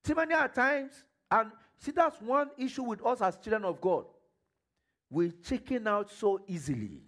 See, 0.04 0.14
many 0.14 0.36
times, 0.54 1.04
and 1.32 1.52
see, 1.78 1.92
that's 1.92 2.22
one 2.22 2.50
issue 2.58 2.84
with 2.84 3.06
us 3.06 3.22
as 3.22 3.38
children 3.38 3.66
of 3.66 3.82
God 3.82 4.06
we 5.10 5.32
chicken 5.32 5.88
out 5.88 6.12
so 6.12 6.42
easily. 6.48 7.02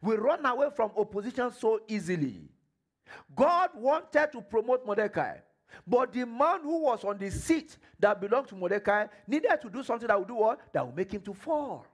We 0.00 0.16
run 0.16 0.44
away 0.44 0.68
from 0.74 0.92
opposition 0.96 1.50
so 1.52 1.80
easily. 1.88 2.48
God 3.34 3.70
wanted 3.74 4.32
to 4.32 4.42
promote 4.42 4.84
Mordecai, 4.84 5.38
but 5.86 6.12
the 6.12 6.26
man 6.26 6.60
who 6.62 6.82
was 6.82 7.04
on 7.04 7.18
the 7.18 7.30
seat 7.30 7.78
that 7.98 8.20
belonged 8.20 8.48
to 8.48 8.54
Mordecai 8.54 9.06
needed 9.26 9.60
to 9.62 9.70
do 9.70 9.82
something 9.82 10.06
that 10.06 10.18
would 10.18 10.28
do 10.28 10.34
what? 10.34 10.60
That 10.72 10.86
would 10.86 10.96
make 10.96 11.10
him 11.10 11.22
to 11.22 11.34
fall. 11.34 11.86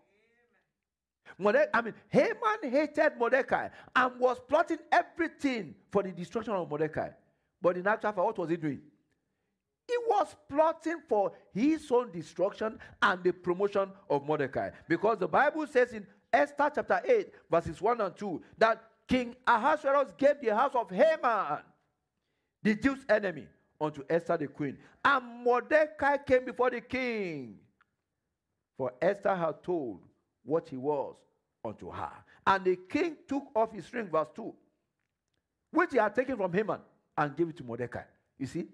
I 1.40 1.82
mean, 1.82 1.94
Haman 2.08 2.70
hated 2.70 3.12
Mordecai 3.18 3.68
and 3.94 4.20
was 4.20 4.38
plotting 4.46 4.78
everything 4.92 5.74
for 5.90 6.02
the 6.02 6.12
destruction 6.12 6.52
of 6.52 6.68
Mordecai. 6.68 7.10
But 7.64 7.78
in 7.78 7.86
actual 7.86 8.12
fact, 8.12 8.18
what 8.18 8.36
was 8.36 8.50
he 8.50 8.58
doing? 8.58 8.82
He 9.88 9.94
was 10.06 10.36
plotting 10.50 11.00
for 11.08 11.32
his 11.54 11.90
own 11.90 12.12
destruction 12.12 12.78
and 13.00 13.24
the 13.24 13.32
promotion 13.32 13.90
of 14.10 14.26
Mordecai. 14.26 14.68
Because 14.86 15.16
the 15.16 15.26
Bible 15.26 15.66
says 15.66 15.94
in 15.94 16.06
Esther 16.30 16.70
chapter 16.74 17.00
8, 17.02 17.32
verses 17.50 17.80
1 17.80 18.02
and 18.02 18.14
2, 18.14 18.42
that 18.58 18.84
King 19.08 19.34
Ahasuerus 19.46 20.12
gave 20.18 20.42
the 20.42 20.54
house 20.54 20.74
of 20.74 20.90
Haman, 20.90 21.60
the 22.62 22.74
Jews' 22.74 23.06
enemy, 23.08 23.46
unto 23.80 24.02
Esther 24.10 24.36
the 24.36 24.46
queen. 24.46 24.76
And 25.02 25.24
Mordecai 25.42 26.18
came 26.18 26.44
before 26.44 26.68
the 26.68 26.82
king. 26.82 27.56
For 28.76 28.92
Esther 29.00 29.34
had 29.34 29.62
told 29.62 30.02
what 30.44 30.68
he 30.68 30.76
was 30.76 31.14
unto 31.64 31.90
her. 31.90 32.12
And 32.46 32.62
the 32.62 32.76
king 32.76 33.16
took 33.26 33.44
off 33.54 33.72
his 33.72 33.90
ring, 33.94 34.10
verse 34.10 34.28
2, 34.36 34.52
which 35.70 35.92
he 35.92 35.96
had 35.96 36.14
taken 36.14 36.36
from 36.36 36.52
Haman, 36.52 36.80
and 37.16 37.36
gave 37.36 37.48
it 37.48 37.56
to 37.58 37.64
Mordecai. 37.64 38.02
You 38.38 38.46
see? 38.46 38.66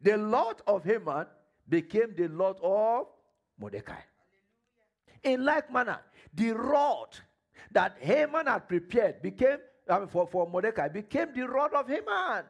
The 0.00 0.16
Lord 0.16 0.56
of 0.66 0.84
Haman 0.84 1.26
became 1.68 2.14
the 2.16 2.28
Lord 2.28 2.56
of 2.62 3.06
Mordecai. 3.58 4.00
In 5.22 5.44
like 5.44 5.70
manner, 5.72 6.00
the 6.32 6.52
rod 6.52 7.16
that 7.72 7.96
Haman 8.00 8.46
had 8.46 8.68
prepared 8.68 9.20
became 9.22 9.58
I 9.88 9.98
mean, 9.98 10.08
for, 10.08 10.26
for 10.26 10.48
Mordecai 10.48 10.88
became 10.88 11.28
the 11.34 11.42
rod 11.48 11.74
of 11.74 11.88
Haman. 11.88 12.44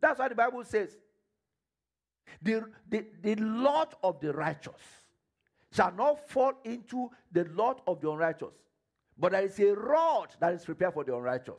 That's 0.00 0.18
what 0.18 0.28
the 0.28 0.34
Bible 0.34 0.64
says. 0.64 0.96
The, 2.42 2.64
the, 2.88 3.06
the 3.22 3.36
lot 3.36 3.96
of 4.02 4.20
the 4.20 4.32
righteous 4.32 4.80
shall 5.72 5.92
not 5.92 6.28
fall 6.28 6.54
into 6.64 7.10
the 7.32 7.44
lot 7.54 7.82
of 7.86 8.00
the 8.00 8.10
unrighteous, 8.10 8.54
but 9.18 9.32
there 9.32 9.44
is 9.44 9.58
a 9.60 9.74
rod 9.74 10.28
that 10.40 10.52
is 10.52 10.64
prepared 10.64 10.94
for 10.94 11.04
the 11.04 11.14
unrighteous. 11.14 11.54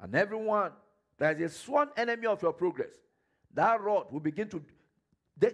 And 0.00 0.14
everyone 0.14 0.72
that 1.22 1.40
is 1.40 1.52
a 1.52 1.54
sworn 1.54 1.88
enemy 1.96 2.26
of 2.26 2.42
your 2.42 2.52
progress 2.52 2.90
that 3.54 3.80
rod 3.80 4.10
will 4.10 4.20
begin 4.20 4.48
to 4.48 4.60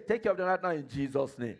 take 0.07 0.23
care 0.23 0.31
of 0.31 0.37
them 0.37 0.47
right 0.47 0.63
now 0.63 0.71
in 0.71 0.87
Jesus' 0.87 1.37
name. 1.37 1.57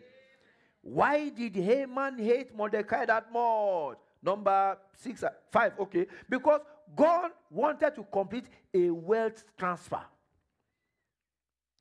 Why 0.82 1.28
did 1.28 1.54
Haman 1.54 2.18
hate 2.18 2.54
Mordecai 2.56 3.04
that 3.04 3.32
much? 3.32 3.98
Number 4.20 4.78
six, 4.98 5.22
uh, 5.22 5.30
five, 5.52 5.74
okay. 5.78 6.06
Because 6.28 6.60
God 6.96 7.30
wanted 7.50 7.94
to 7.94 8.04
complete 8.10 8.46
a 8.74 8.90
wealth 8.90 9.44
transfer 9.56 10.02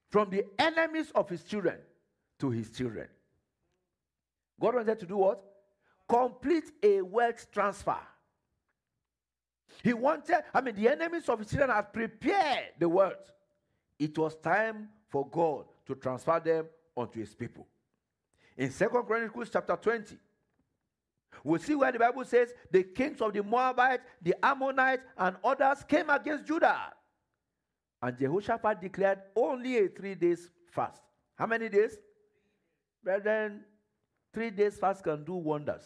from 0.10 0.30
the 0.30 0.46
enemies 0.60 1.12
of 1.16 1.30
his 1.30 1.44
children 1.44 1.78
to 2.40 2.52
his 2.52 2.70
children. 2.70 3.08
God 4.60 4.76
wanted 4.76 5.00
to 5.00 5.06
do 5.06 5.18
what? 5.18 5.42
Complete 6.08 6.72
a 6.84 7.02
wealth 7.02 7.52
transfer. 7.52 7.98
He 9.84 9.94
wanted, 9.94 10.44
I 10.54 10.62
mean, 10.62 10.76
the 10.76 10.90
enemies 10.90 11.30
of 11.30 11.48
children 11.48 11.70
had 11.70 11.94
prepared 11.94 12.74
the 12.78 12.90
world. 12.90 13.16
It 13.98 14.18
was 14.18 14.36
time 14.36 14.90
for 15.08 15.28
God 15.28 15.66
to 15.86 15.96
transfer 15.96 16.40
them 16.40 16.66
onto 16.96 17.20
his 17.20 17.34
people. 17.36 17.68
In 18.58 18.72
Second 18.72 19.04
Chronicles 19.04 19.50
chapter 19.52 19.76
20, 19.76 20.18
we 21.44 21.60
see 21.60 21.76
where 21.76 21.92
the 21.92 22.00
Bible 22.00 22.26
says 22.26 22.54
the 22.70 22.84
kings 22.84 23.22
of 23.22 23.34
the 23.34 23.44
Moabites, 23.44 24.04
the 24.22 24.36
Ammonites, 24.44 25.04
and 25.18 25.38
others 25.44 25.84
came 25.88 26.10
against 26.10 26.46
Judah. 26.46 26.94
And 28.02 28.18
Jehoshaphat 28.18 28.82
declared 28.82 29.20
only 29.36 29.78
a 29.78 29.88
three 29.88 30.16
days 30.16 30.50
fast. 30.72 31.02
How 31.36 31.46
many 31.46 31.70
days? 31.70 31.98
Brethren, 33.04 33.62
three 34.34 34.50
days 34.50 34.78
fast 34.78 35.04
can 35.04 35.24
do 35.24 35.36
wonders. 35.36 35.84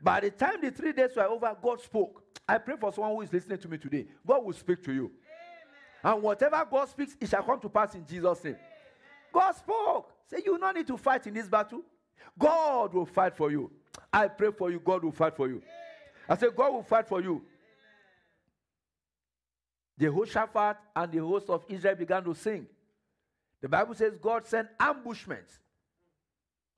By 0.00 0.20
the 0.20 0.30
time 0.30 0.60
the 0.60 0.70
three 0.70 0.92
days 0.92 1.10
were 1.16 1.24
over, 1.24 1.56
God 1.60 1.80
spoke. 1.80 2.22
I 2.48 2.58
pray 2.58 2.76
for 2.78 2.92
someone 2.92 3.14
who 3.14 3.22
is 3.22 3.32
listening 3.32 3.58
to 3.58 3.68
me 3.68 3.78
today. 3.78 4.06
God 4.26 4.44
will 4.44 4.52
speak 4.52 4.82
to 4.84 4.92
you. 4.92 5.10
Amen. 6.04 6.14
And 6.14 6.22
whatever 6.22 6.66
God 6.70 6.88
speaks, 6.88 7.16
it 7.20 7.28
shall 7.28 7.42
come 7.42 7.60
to 7.60 7.68
pass 7.68 7.94
in 7.94 8.06
Jesus' 8.06 8.44
name. 8.44 8.54
Amen. 8.54 8.66
God 9.32 9.52
spoke. 9.52 10.12
Say, 10.30 10.42
you 10.44 10.58
don't 10.58 10.76
need 10.76 10.86
to 10.86 10.96
fight 10.96 11.26
in 11.26 11.34
this 11.34 11.48
battle. 11.48 11.82
God 12.38 12.94
will 12.94 13.06
fight 13.06 13.36
for 13.36 13.50
you. 13.50 13.70
I 14.12 14.28
pray 14.28 14.50
for 14.56 14.70
you, 14.70 14.80
God 14.80 15.04
will 15.04 15.12
fight 15.12 15.36
for 15.36 15.48
you. 15.48 15.56
Amen. 15.56 15.64
I 16.28 16.36
say, 16.36 16.48
God 16.54 16.72
will 16.72 16.82
fight 16.82 17.08
for 17.08 17.20
you. 17.20 17.42
The 19.98 20.12
whole 20.12 20.24
Jehoshaphat 20.24 20.76
and 20.94 21.12
the 21.12 21.18
host 21.18 21.48
of 21.48 21.64
Israel 21.68 21.94
began 21.94 22.22
to 22.24 22.34
sing. 22.34 22.66
The 23.62 23.68
Bible 23.68 23.94
says 23.94 24.12
God 24.20 24.46
sent 24.46 24.68
ambushments 24.78 25.58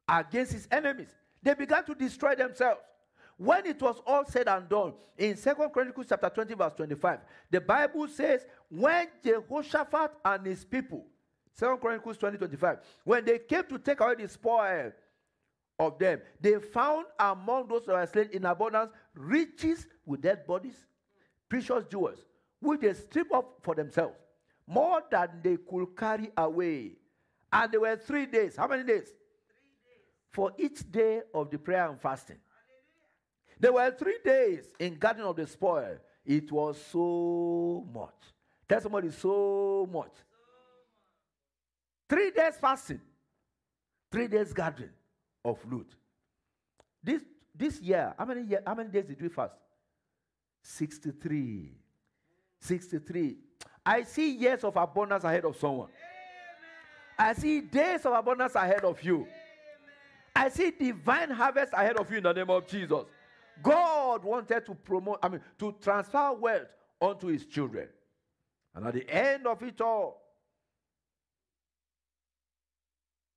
against 0.09 0.53
his 0.53 0.69
enemies. 0.71 1.09
They 1.43 1.55
began 1.55 1.85
to 1.85 1.95
destroy 1.95 2.35
themselves. 2.35 2.81
When 3.39 3.67
it 3.67 3.81
was 3.81 4.03
all 4.05 4.25
said 4.27 4.49
and 4.49 4.69
done, 4.69 4.95
in 5.17 5.37
Second 5.37 5.71
Chronicles 5.73 6.07
chapter 6.09 6.29
20, 6.29 6.55
verse 6.55 6.73
25, 6.75 7.21
the 7.51 7.61
Bible 7.61 8.09
says, 8.09 8.45
when 8.69 9.07
Jehoshaphat 9.25 10.11
and 10.25 10.45
his 10.45 10.65
people, 10.65 11.07
Second 11.55 11.81
Chronicles 11.81 12.19
20, 12.19 12.37
25, 12.37 12.79
when 13.05 13.25
they 13.25 13.39
came 13.39 13.63
to 13.65 13.79
take 13.79 14.01
away 14.01 14.17
the 14.17 14.29
spoil 14.29 14.91
of 15.79 15.99
them, 16.01 16.21
they 16.41 16.59
found 16.59 17.07
among 17.19 17.69
those 17.69 17.85
who 17.87 17.93
were 17.93 18.07
slain 18.07 18.29
in 18.33 18.45
abundance 18.45 18.91
riches 19.15 19.87
with 20.05 20.21
dead 20.21 20.45
bodies, 20.45 20.85
precious 21.49 21.85
jewels, 21.89 22.19
which 22.61 22.81
they 22.81 22.93
stripped 22.93 23.33
up 23.33 23.61
for 23.63 23.77
themselves, 23.77 24.17
more 24.67 25.01
than 25.13 25.29
they 25.45 25.57
could 25.57 25.97
carry 25.97 26.33
away. 26.37 26.97
And 27.53 27.71
there 27.71 27.81
were 27.81 27.97
three 27.97 28.27
days. 28.27 28.57
How 28.57 28.67
many 28.67 28.83
days? 28.83 29.09
For 30.31 30.53
each 30.59 30.91
day 30.91 31.23
of 31.33 31.51
the 31.51 31.59
prayer 31.59 31.89
and 31.89 32.01
fasting. 32.01 32.39
There 33.61 33.73
were 33.73 33.91
three 33.91 34.19
days 34.25 34.65
in 34.79 34.95
gathering 34.95 35.27
of 35.27 35.37
the 35.37 35.47
spoil. 35.47 35.97
It 36.25 36.51
was 36.53 36.81
so 36.93 37.87
much. 37.93 38.15
Tell 38.69 38.81
somebody 38.81 39.11
so 39.11 39.89
much. 39.91 40.13
Three 42.09 42.31
days 42.31 42.55
fasting, 42.61 43.01
three 44.11 44.29
days 44.29 44.53
gathering 44.53 44.91
of 45.45 45.59
loot. 45.71 45.95
This 47.03 47.23
this 47.55 47.81
year, 47.81 48.15
how 48.17 48.25
many 48.25 48.43
year, 48.43 48.63
how 48.67 48.75
many 48.75 48.89
days 48.89 49.05
did 49.05 49.21
we 49.21 49.29
fast? 49.29 49.55
63. 50.63 51.73
63. 52.61 53.37
I 53.85 54.03
see 54.03 54.37
years 54.37 54.65
of 54.65 54.77
abundance 54.77 55.25
ahead 55.25 55.45
of 55.45 55.57
someone. 55.57 55.89
I 57.19 57.33
see 57.33 57.61
days 57.61 58.05
of 58.07 58.13
abundance 58.13 58.55
ahead 58.55 58.85
of 58.85 59.03
you. 59.03 59.27
I 60.37 60.49
see 60.51 60.71
divine 60.71 61.31
harvest 61.31 61.73
ahead 61.73 61.97
of 61.97 62.09
you 62.11 62.19
in 62.19 62.23
the 62.23 62.33
name 62.33 62.51
of 62.51 62.67
Jesus. 62.67 63.05
God 63.63 64.25
wanted 64.25 64.67
to 64.67 64.75
promote, 64.75 65.19
I 65.23 65.29
mean, 65.29 65.41
to 65.59 65.75
transfer 65.81 66.33
wealth 66.33 66.69
onto 67.01 67.29
his 67.29 67.45
children. 67.47 67.89
And 68.75 68.87
at 68.87 68.95
the 68.95 69.09
end 69.11 69.47
of 69.47 69.63
it 69.63 69.81
all, 69.81 70.23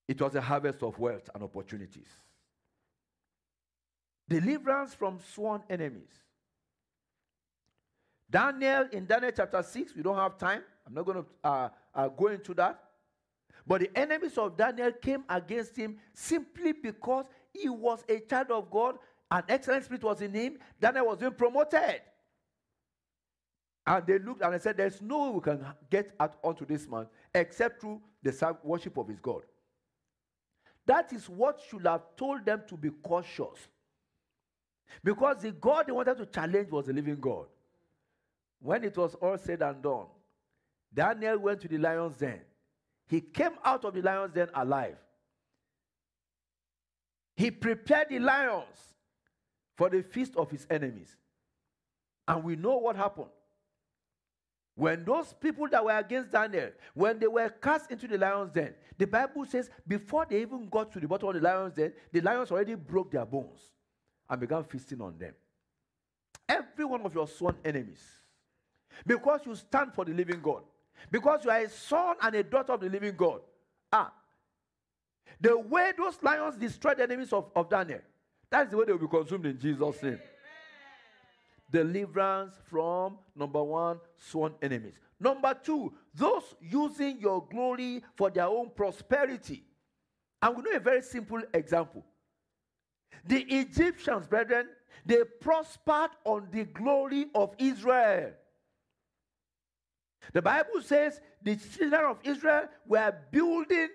it 0.07 0.21
was 0.21 0.35
a 0.35 0.41
harvest 0.41 0.83
of 0.83 0.99
wealth 0.99 1.29
and 1.33 1.43
opportunities. 1.43 2.09
Deliverance 4.27 4.93
from 4.93 5.19
sworn 5.33 5.63
enemies. 5.69 6.11
Daniel, 8.29 8.87
in 8.91 9.05
Daniel 9.05 9.31
chapter 9.35 9.61
6, 9.61 9.95
we 9.95 10.03
don't 10.03 10.15
have 10.15 10.37
time. 10.37 10.63
I'm 10.87 10.93
not 10.93 11.05
going 11.05 11.23
to 11.23 11.25
uh, 11.43 11.69
uh, 11.93 12.07
go 12.07 12.27
into 12.27 12.53
that. 12.53 12.81
But 13.67 13.81
the 13.81 13.97
enemies 13.97 14.37
of 14.37 14.57
Daniel 14.57 14.91
came 14.91 15.23
against 15.29 15.75
him 15.75 15.97
simply 16.13 16.71
because 16.71 17.25
he 17.53 17.69
was 17.69 18.03
a 18.07 18.19
child 18.19 18.51
of 18.51 18.71
God 18.71 18.97
an 19.31 19.43
excellent 19.47 19.85
spirit 19.85 20.03
was 20.03 20.21
in 20.21 20.33
him. 20.33 20.57
Daniel 20.79 21.07
was 21.07 21.17
being 21.17 21.31
promoted. 21.31 22.01
And 23.87 24.05
they 24.05 24.19
looked 24.19 24.43
and 24.43 24.53
they 24.53 24.59
said, 24.59 24.77
There's 24.77 25.01
no 25.01 25.23
way 25.23 25.29
we 25.35 25.41
can 25.41 25.65
get 25.89 26.13
out 26.19 26.35
onto 26.43 26.65
this 26.65 26.87
man 26.87 27.07
except 27.33 27.81
through 27.81 28.01
the 28.21 28.57
worship 28.63 28.97
of 28.97 29.07
his 29.07 29.19
God. 29.19 29.43
That 30.85 31.13
is 31.13 31.29
what 31.29 31.61
should 31.69 31.87
have 31.87 32.01
told 32.17 32.45
them 32.45 32.63
to 32.67 32.75
be 32.75 32.89
cautious. 32.89 33.67
Because 35.03 35.37
the 35.41 35.51
God 35.51 35.87
they 35.87 35.93
wanted 35.93 36.17
to 36.17 36.25
challenge 36.25 36.69
was 36.69 36.87
the 36.87 36.93
living 36.93 37.19
God. 37.19 37.45
When 38.59 38.83
it 38.83 38.97
was 38.97 39.15
all 39.15 39.37
said 39.37 39.61
and 39.61 39.81
done, 39.81 40.07
Daniel 40.93 41.39
went 41.39 41.61
to 41.61 41.67
the 41.67 41.77
lion's 41.77 42.17
den. 42.17 42.41
He 43.07 43.21
came 43.21 43.53
out 43.63 43.85
of 43.85 43.93
the 43.93 44.01
lion's 44.01 44.33
den 44.33 44.49
alive. 44.53 44.97
He 47.35 47.49
prepared 47.49 48.09
the 48.09 48.19
lions 48.19 48.90
for 49.75 49.89
the 49.89 50.01
feast 50.03 50.35
of 50.35 50.49
his 50.51 50.67
enemies. 50.69 51.15
And 52.27 52.43
we 52.43 52.55
know 52.55 52.77
what 52.77 52.95
happened. 52.95 53.29
When 54.75 55.03
those 55.03 55.33
people 55.33 55.67
that 55.69 55.83
were 55.83 55.97
against 55.97 56.31
Daniel, 56.31 56.69
when 56.93 57.19
they 57.19 57.27
were 57.27 57.49
cast 57.49 57.91
into 57.91 58.07
the 58.07 58.17
lion's 58.17 58.51
den, 58.51 58.73
the 58.97 59.05
Bible 59.05 59.45
says 59.45 59.69
before 59.87 60.25
they 60.29 60.41
even 60.41 60.67
got 60.69 60.91
to 60.93 60.99
the 60.99 61.07
bottom 61.07 61.29
of 61.29 61.35
the 61.35 61.41
lion's 61.41 61.73
den, 61.73 61.93
the 62.11 62.21
lions 62.21 62.51
already 62.51 62.75
broke 62.75 63.11
their 63.11 63.25
bones 63.25 63.59
and 64.29 64.39
began 64.39 64.63
feasting 64.63 65.01
on 65.01 65.17
them. 65.17 65.33
Every 66.47 66.85
one 66.85 67.01
of 67.01 67.13
your 67.13 67.27
sworn 67.27 67.55
enemies, 67.63 68.01
because 69.05 69.41
you 69.45 69.55
stand 69.55 69.93
for 69.93 70.05
the 70.05 70.13
living 70.13 70.41
God, 70.41 70.63
because 71.11 71.43
you 71.43 71.51
are 71.51 71.59
a 71.59 71.69
son 71.69 72.15
and 72.21 72.35
a 72.35 72.43
daughter 72.43 72.73
of 72.73 72.81
the 72.81 72.89
living 72.89 73.15
God. 73.15 73.41
Ah, 73.91 74.11
the 75.39 75.57
way 75.57 75.91
those 75.97 76.17
lions 76.21 76.55
destroyed 76.55 76.97
the 76.97 77.03
enemies 77.03 77.33
of, 77.33 77.51
of 77.55 77.69
Daniel, 77.69 77.99
that's 78.51 78.69
the 78.69 78.77
way 78.77 78.85
they 78.85 78.91
will 78.91 78.99
be 78.99 79.07
consumed 79.07 79.45
in 79.45 79.57
Jesus' 79.57 80.03
name. 80.03 80.19
Deliverance 81.71 82.53
from 82.65 83.17
number 83.33 83.63
one, 83.63 83.99
sworn 84.17 84.53
enemies. 84.61 84.95
Number 85.19 85.53
two, 85.53 85.93
those 86.13 86.43
using 86.59 87.19
your 87.19 87.47
glory 87.49 88.03
for 88.17 88.29
their 88.29 88.47
own 88.47 88.71
prosperity. 88.75 89.63
And 90.41 90.57
we 90.57 90.63
know 90.63 90.75
a 90.75 90.79
very 90.79 91.01
simple 91.01 91.41
example. 91.53 92.03
The 93.25 93.41
Egyptians, 93.41 94.27
brethren, 94.27 94.67
they 95.05 95.23
prospered 95.39 96.09
on 96.25 96.47
the 96.51 96.65
glory 96.65 97.27
of 97.33 97.55
Israel. 97.57 98.31
The 100.33 100.41
Bible 100.41 100.81
says 100.81 101.21
the 101.41 101.55
children 101.55 102.03
of 102.03 102.19
Israel 102.23 102.67
were 102.85 103.13
building 103.31 103.89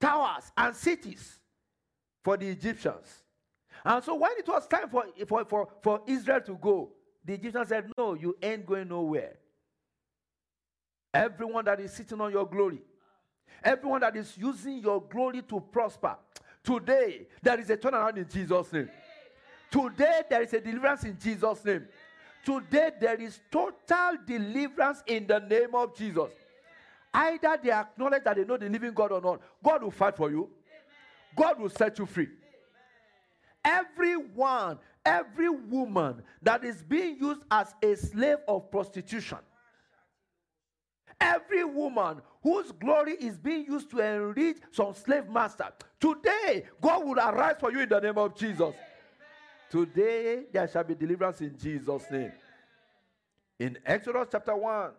towers 0.00 0.50
and 0.56 0.74
cities 0.74 1.38
for 2.24 2.36
the 2.36 2.48
Egyptians. 2.48 3.22
And 3.86 4.02
so 4.02 4.16
when 4.16 4.32
it 4.36 4.48
was 4.48 4.66
time 4.66 4.88
for, 4.88 5.04
for, 5.28 5.44
for, 5.44 5.68
for 5.80 6.00
Israel 6.08 6.40
to 6.40 6.58
go, 6.60 6.90
the 7.24 7.34
Egyptians 7.34 7.68
said, 7.68 7.88
No, 7.96 8.14
you 8.14 8.36
ain't 8.42 8.66
going 8.66 8.88
nowhere. 8.88 9.36
Everyone 11.14 11.64
that 11.66 11.78
is 11.78 11.92
sitting 11.92 12.20
on 12.20 12.32
your 12.32 12.46
glory, 12.46 12.82
everyone 13.62 14.00
that 14.00 14.16
is 14.16 14.36
using 14.36 14.78
your 14.80 15.00
glory 15.00 15.40
to 15.42 15.60
prosper, 15.60 16.16
today 16.64 17.28
there 17.40 17.60
is 17.60 17.70
a 17.70 17.76
turnaround 17.76 18.16
in 18.16 18.28
Jesus' 18.28 18.72
name. 18.72 18.90
Today 19.70 20.22
there 20.28 20.42
is 20.42 20.52
a 20.52 20.60
deliverance 20.60 21.04
in 21.04 21.16
Jesus' 21.16 21.64
name. 21.64 21.86
Today 22.44 22.90
there 23.00 23.20
is 23.20 23.38
total 23.52 24.16
deliverance 24.26 25.04
in 25.06 25.28
the 25.28 25.38
name 25.38 25.76
of 25.76 25.96
Jesus. 25.96 26.32
Either 27.14 27.56
they 27.62 27.70
acknowledge 27.70 28.24
that 28.24 28.34
they 28.34 28.44
know 28.44 28.56
the 28.56 28.68
living 28.68 28.92
God 28.92 29.12
or 29.12 29.20
not, 29.20 29.40
God 29.62 29.84
will 29.84 29.92
fight 29.92 30.16
for 30.16 30.28
you, 30.28 30.50
God 31.36 31.60
will 31.60 31.70
set 31.70 31.96
you 32.00 32.06
free. 32.06 32.28
Everyone, 33.66 34.78
every 35.04 35.48
woman 35.48 36.22
that 36.40 36.64
is 36.64 36.84
being 36.84 37.18
used 37.20 37.42
as 37.50 37.74
a 37.82 37.96
slave 37.96 38.38
of 38.46 38.70
prostitution, 38.70 39.38
every 41.20 41.64
woman 41.64 42.22
whose 42.44 42.70
glory 42.70 43.14
is 43.14 43.36
being 43.36 43.66
used 43.66 43.90
to 43.90 43.98
enrich 43.98 44.58
some 44.70 44.94
slave 44.94 45.28
master, 45.28 45.66
today 45.98 46.64
God 46.80 47.04
will 47.04 47.18
arise 47.18 47.56
for 47.58 47.72
you 47.72 47.80
in 47.80 47.88
the 47.88 47.98
name 47.98 48.16
of 48.16 48.36
Jesus. 48.36 48.72
Today 49.68 50.44
there 50.52 50.68
shall 50.68 50.84
be 50.84 50.94
deliverance 50.94 51.40
in 51.40 51.58
Jesus' 51.58 52.04
name. 52.08 52.30
In 53.58 53.78
Exodus 53.84 54.28
chapter 54.30 54.54
1, 54.54 54.90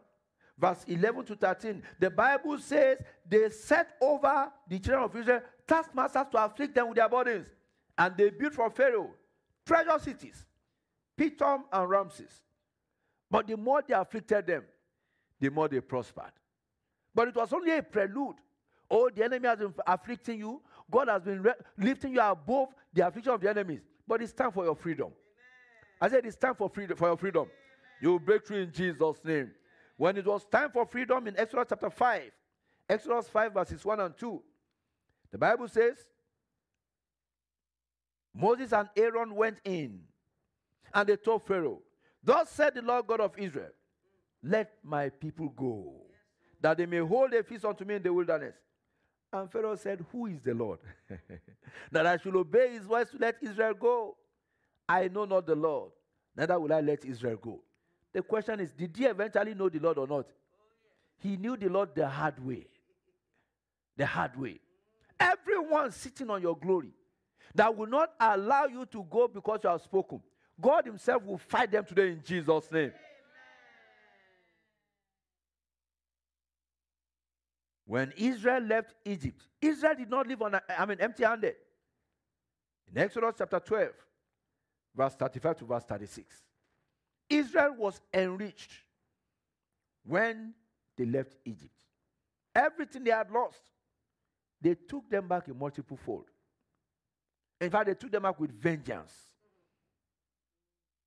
verse 0.57 0.83
11 0.87 1.23
to 1.23 1.35
13, 1.37 1.81
the 2.01 2.09
Bible 2.09 2.57
says 2.57 2.97
they 3.25 3.49
set 3.49 3.95
over 4.01 4.51
the 4.67 4.77
children 4.79 5.03
of 5.05 5.15
Israel 5.15 5.41
taskmasters 5.65 6.25
to 6.31 6.43
afflict 6.43 6.75
them 6.75 6.89
with 6.89 6.97
their 6.97 7.07
burdens. 7.07 7.47
And 7.97 8.15
they 8.15 8.29
built 8.29 8.53
for 8.53 8.69
Pharaoh 8.69 9.11
treasure 9.65 9.99
cities, 9.99 10.45
Pithom 11.17 11.63
and 11.71 11.89
Ramses. 11.89 12.41
But 13.29 13.47
the 13.47 13.57
more 13.57 13.83
they 13.85 13.93
afflicted 13.93 14.47
them, 14.47 14.63
the 15.39 15.49
more 15.49 15.67
they 15.67 15.81
prospered. 15.81 16.31
But 17.13 17.29
it 17.29 17.35
was 17.35 17.51
only 17.51 17.75
a 17.77 17.83
prelude. 17.83 18.35
Oh, 18.89 19.09
the 19.13 19.25
enemy 19.25 19.47
has 19.47 19.59
been 19.59 19.73
afflicting 19.85 20.39
you. 20.39 20.61
God 20.89 21.09
has 21.09 21.23
been 21.23 21.41
re- 21.41 21.53
lifting 21.77 22.13
you 22.13 22.21
above 22.21 22.69
the 22.93 23.05
affliction 23.05 23.33
of 23.33 23.41
the 23.41 23.49
enemies. 23.49 23.81
But 24.07 24.21
it's 24.21 24.31
time 24.31 24.51
for 24.51 24.63
your 24.63 24.75
freedom. 24.75 25.11
I 25.99 26.07
said 26.07 26.25
it's 26.25 26.37
time 26.37 26.55
for 26.55 26.69
freedom 26.69 26.95
for 26.95 27.09
your 27.09 27.17
freedom. 27.17 27.47
You 28.01 28.11
will 28.11 28.19
break 28.19 28.47
through 28.47 28.61
in 28.61 28.71
Jesus' 28.71 29.17
name. 29.25 29.51
When 29.97 30.15
it 30.15 30.25
was 30.25 30.45
time 30.45 30.69
for 30.71 30.85
freedom 30.85 31.27
in 31.27 31.37
Exodus 31.37 31.65
chapter 31.69 31.89
5, 31.89 32.31
Exodus 32.87 33.27
5, 33.27 33.53
verses 33.53 33.83
1 33.83 33.99
and 33.99 34.17
2, 34.17 34.41
the 35.31 35.37
Bible 35.37 35.67
says, 35.67 35.97
Moses 38.37 38.71
and 38.71 38.87
Aaron 38.95 39.33
went 39.33 39.57
in 39.65 39.99
and 40.93 41.09
they 41.09 41.15
told 41.15 41.43
Pharaoh, 41.43 41.81
Thus 42.23 42.49
said 42.51 42.75
the 42.75 42.83
Lord 42.83 43.07
God 43.07 43.19
of 43.19 43.37
Israel, 43.37 43.71
Let 44.43 44.73
my 44.83 45.09
people 45.09 45.49
go, 45.49 45.93
that 46.61 46.77
they 46.77 46.85
may 46.85 46.99
hold 46.99 47.33
a 47.33 47.43
feast 47.43 47.65
unto 47.65 47.83
me 47.83 47.95
in 47.95 48.03
the 48.03 48.13
wilderness. 48.13 48.55
And 49.33 49.51
Pharaoh 49.51 49.75
said, 49.75 50.05
Who 50.11 50.27
is 50.27 50.39
the 50.41 50.53
Lord? 50.53 50.79
that 51.91 52.05
I 52.05 52.17
should 52.17 52.35
obey 52.35 52.73
his 52.73 52.85
voice 52.85 53.09
to 53.09 53.17
let 53.17 53.37
Israel 53.41 53.73
go. 53.73 54.15
I 54.87 55.07
know 55.07 55.25
not 55.25 55.47
the 55.47 55.55
Lord, 55.55 55.91
neither 56.35 56.59
will 56.59 56.71
I 56.71 56.81
let 56.81 57.05
Israel 57.05 57.37
go. 57.41 57.61
The 58.13 58.21
question 58.21 58.59
is, 58.59 58.71
did 58.71 58.95
he 58.95 59.05
eventually 59.05 59.53
know 59.53 59.67
the 59.67 59.79
Lord 59.79 59.97
or 59.97 60.07
not? 60.07 60.27
He 61.19 61.37
knew 61.37 61.57
the 61.57 61.69
Lord 61.69 61.89
the 61.95 62.07
hard 62.07 62.43
way. 62.45 62.67
The 63.97 64.05
hard 64.05 64.39
way. 64.39 64.59
Everyone 65.19 65.91
sitting 65.91 66.29
on 66.29 66.41
your 66.41 66.55
glory 66.55 66.93
that 67.55 67.75
will 67.75 67.87
not 67.87 68.11
allow 68.19 68.65
you 68.65 68.85
to 68.87 69.05
go 69.09 69.27
because 69.27 69.61
you 69.63 69.69
have 69.69 69.81
spoken. 69.81 70.21
God 70.59 70.85
Himself 70.85 71.23
will 71.23 71.37
fight 71.37 71.71
them 71.71 71.85
today 71.85 72.09
in 72.09 72.21
Jesus' 72.23 72.71
name. 72.71 72.91
When 77.85 78.11
Israel 78.17 78.61
left 78.61 78.95
Egypt, 79.05 79.41
Israel 79.61 79.95
did 79.95 80.09
not 80.09 80.27
live 80.27 80.41
on, 80.41 80.59
I 80.77 80.85
mean, 80.85 80.97
empty 80.99 81.23
handed. 81.23 81.55
In 82.91 83.01
Exodus 83.01 83.35
chapter 83.37 83.59
12, 83.59 83.89
verse 84.95 85.15
35 85.15 85.57
to 85.57 85.65
verse 85.65 85.83
36, 85.83 86.43
Israel 87.29 87.75
was 87.77 88.01
enriched 88.13 88.71
when 90.05 90.53
they 90.97 91.05
left 91.05 91.35
Egypt. 91.45 91.83
Everything 92.55 93.03
they 93.03 93.11
had 93.11 93.31
lost, 93.31 93.59
they 94.59 94.75
took 94.75 95.09
them 95.09 95.27
back 95.27 95.47
in 95.47 95.57
multiple 95.57 95.97
fold. 95.97 96.25
In 97.59 97.69
fact, 97.69 97.87
they 97.87 97.95
took 97.95 98.11
them 98.11 98.25
up 98.25 98.39
with 98.39 98.51
vengeance. 98.51 99.13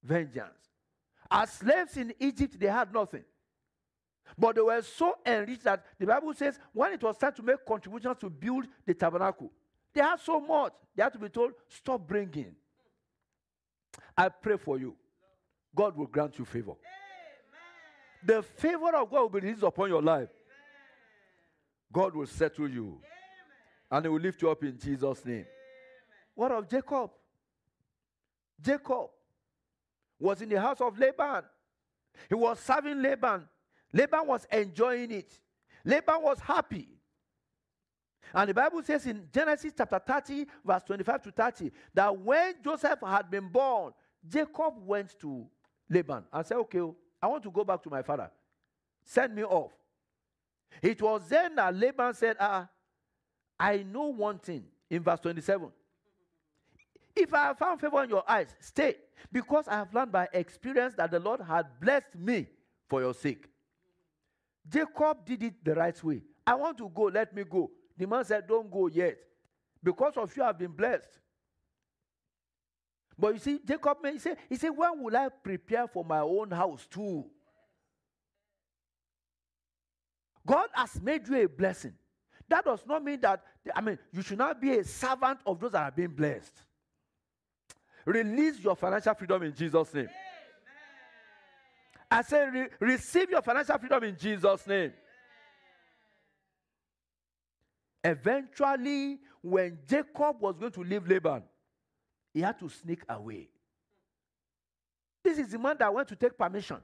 Vengeance. 0.02 0.48
As 1.30 1.52
slaves 1.52 1.96
in 1.96 2.12
Egypt, 2.18 2.58
they 2.58 2.66
had 2.66 2.92
nothing. 2.92 3.24
But 4.36 4.56
they 4.56 4.60
were 4.60 4.82
so 4.82 5.16
enriched 5.24 5.64
that 5.64 5.84
the 5.98 6.06
Bible 6.06 6.32
says 6.34 6.58
when 6.72 6.92
it 6.92 7.02
was 7.02 7.16
time 7.16 7.32
to 7.34 7.42
make 7.42 7.64
contributions 7.66 8.16
to 8.20 8.30
build 8.30 8.66
the 8.86 8.94
tabernacle, 8.94 9.50
they 9.92 10.00
had 10.00 10.20
so 10.20 10.40
much. 10.40 10.72
They 10.94 11.02
had 11.02 11.12
to 11.12 11.18
be 11.18 11.28
told, 11.28 11.52
stop 11.68 12.06
bringing. 12.06 12.54
I 14.16 14.28
pray 14.28 14.56
for 14.56 14.78
you. 14.78 14.96
God 15.74 15.96
will 15.96 16.06
grant 16.06 16.38
you 16.38 16.44
favor. 16.44 16.72
Amen. 16.72 16.78
The 18.24 18.42
favor 18.42 18.94
of 18.96 19.10
God 19.10 19.20
will 19.22 19.28
be 19.28 19.40
released 19.40 19.62
upon 19.62 19.88
your 19.88 20.02
life. 20.02 20.28
Amen. 20.28 21.92
God 21.92 22.14
will 22.14 22.26
settle 22.26 22.68
you. 22.68 22.86
Amen. 22.86 23.00
And 23.90 24.04
He 24.04 24.08
will 24.08 24.20
lift 24.20 24.42
you 24.42 24.50
up 24.50 24.62
in 24.64 24.78
Jesus' 24.78 25.24
name. 25.24 25.46
What 26.40 26.52
of 26.52 26.70
Jacob? 26.70 27.10
Jacob 28.62 29.10
was 30.18 30.40
in 30.40 30.48
the 30.48 30.58
house 30.58 30.80
of 30.80 30.98
Laban. 30.98 31.42
He 32.30 32.34
was 32.34 32.58
serving 32.60 33.02
Laban. 33.02 33.46
Laban 33.92 34.26
was 34.26 34.46
enjoying 34.50 35.10
it. 35.10 35.38
Laban 35.84 36.22
was 36.22 36.38
happy. 36.40 36.88
And 38.32 38.48
the 38.48 38.54
Bible 38.54 38.82
says 38.82 39.04
in 39.04 39.28
Genesis 39.30 39.74
chapter 39.76 39.98
30, 39.98 40.46
verse 40.64 40.82
25 40.84 41.22
to 41.24 41.30
30, 41.30 41.72
that 41.92 42.18
when 42.18 42.54
Joseph 42.64 43.00
had 43.04 43.30
been 43.30 43.48
born, 43.48 43.92
Jacob 44.26 44.72
went 44.86 45.18
to 45.20 45.46
Laban 45.90 46.24
and 46.32 46.46
said, 46.46 46.56
Okay, 46.56 46.80
I 47.20 47.26
want 47.26 47.42
to 47.42 47.50
go 47.50 47.64
back 47.64 47.82
to 47.82 47.90
my 47.90 48.00
father. 48.00 48.30
Send 49.04 49.34
me 49.34 49.44
off. 49.44 49.72
It 50.80 51.02
was 51.02 51.20
then 51.28 51.56
that 51.56 51.76
Laban 51.76 52.14
said, 52.14 52.36
Ah, 52.40 52.66
I 53.58 53.82
know 53.82 54.06
one 54.06 54.38
thing 54.38 54.64
in 54.88 55.02
verse 55.02 55.20
27. 55.20 55.70
If 57.14 57.34
I 57.34 57.44
have 57.44 57.58
found 57.58 57.80
favor 57.80 58.02
in 58.04 58.10
your 58.10 58.28
eyes, 58.28 58.54
stay, 58.60 58.96
because 59.32 59.66
I 59.68 59.74
have 59.76 59.92
learned 59.92 60.12
by 60.12 60.28
experience 60.32 60.94
that 60.96 61.10
the 61.10 61.18
Lord 61.18 61.40
had 61.40 61.66
blessed 61.80 62.14
me 62.16 62.46
for 62.88 63.00
your 63.00 63.14
sake. 63.14 63.46
Jacob 64.68 65.24
did 65.24 65.42
it 65.42 65.64
the 65.64 65.74
right 65.74 66.04
way. 66.04 66.22
I 66.46 66.54
want 66.54 66.78
to 66.78 66.88
go, 66.88 67.04
let 67.04 67.34
me 67.34 67.44
go. 67.44 67.70
The 67.96 68.06
man 68.06 68.24
said, 68.24 68.46
Don't 68.46 68.70
go 68.70 68.86
yet. 68.86 69.18
Because 69.82 70.16
of 70.16 70.34
you, 70.36 70.42
I've 70.42 70.58
been 70.58 70.72
blessed. 70.72 71.18
But 73.18 73.34
you 73.34 73.38
see, 73.38 73.60
Jacob, 73.64 73.98
he 74.10 74.18
said, 74.18 74.38
he 74.48 74.56
said, 74.56 74.70
When 74.70 75.02
will 75.02 75.16
I 75.16 75.28
prepare 75.28 75.86
for 75.86 76.04
my 76.04 76.20
own 76.20 76.50
house 76.50 76.86
too? 76.90 77.26
God 80.46 80.68
has 80.72 81.00
made 81.00 81.28
you 81.28 81.36
a 81.36 81.46
blessing. 81.46 81.92
That 82.48 82.64
does 82.64 82.80
not 82.86 83.04
mean 83.04 83.20
that, 83.20 83.42
I 83.74 83.80
mean, 83.80 83.98
you 84.12 84.22
should 84.22 84.38
not 84.38 84.60
be 84.60 84.78
a 84.78 84.84
servant 84.84 85.40
of 85.46 85.60
those 85.60 85.72
that 85.72 85.82
are 85.82 85.90
being 85.90 86.08
blessed. 86.08 86.54
Release 88.10 88.58
your 88.58 88.74
financial 88.74 89.14
freedom 89.14 89.42
in 89.44 89.54
Jesus' 89.54 89.94
name. 89.94 90.06
Amen. 90.06 90.14
I 92.10 92.22
say, 92.22 92.48
re- 92.50 92.68
receive 92.80 93.30
your 93.30 93.40
financial 93.40 93.78
freedom 93.78 94.02
in 94.02 94.16
Jesus' 94.16 94.66
name. 94.66 94.92
Eventually, 98.02 99.20
when 99.40 99.78
Jacob 99.86 100.40
was 100.40 100.56
going 100.58 100.72
to 100.72 100.82
leave 100.82 101.06
Laban, 101.06 101.44
he 102.34 102.40
had 102.40 102.58
to 102.58 102.68
sneak 102.68 103.02
away. 103.08 103.48
This 105.22 105.38
is 105.38 105.48
the 105.48 105.58
man 105.58 105.76
that 105.78 105.94
went 105.94 106.08
to 106.08 106.16
take 106.16 106.36
permission. 106.36 106.78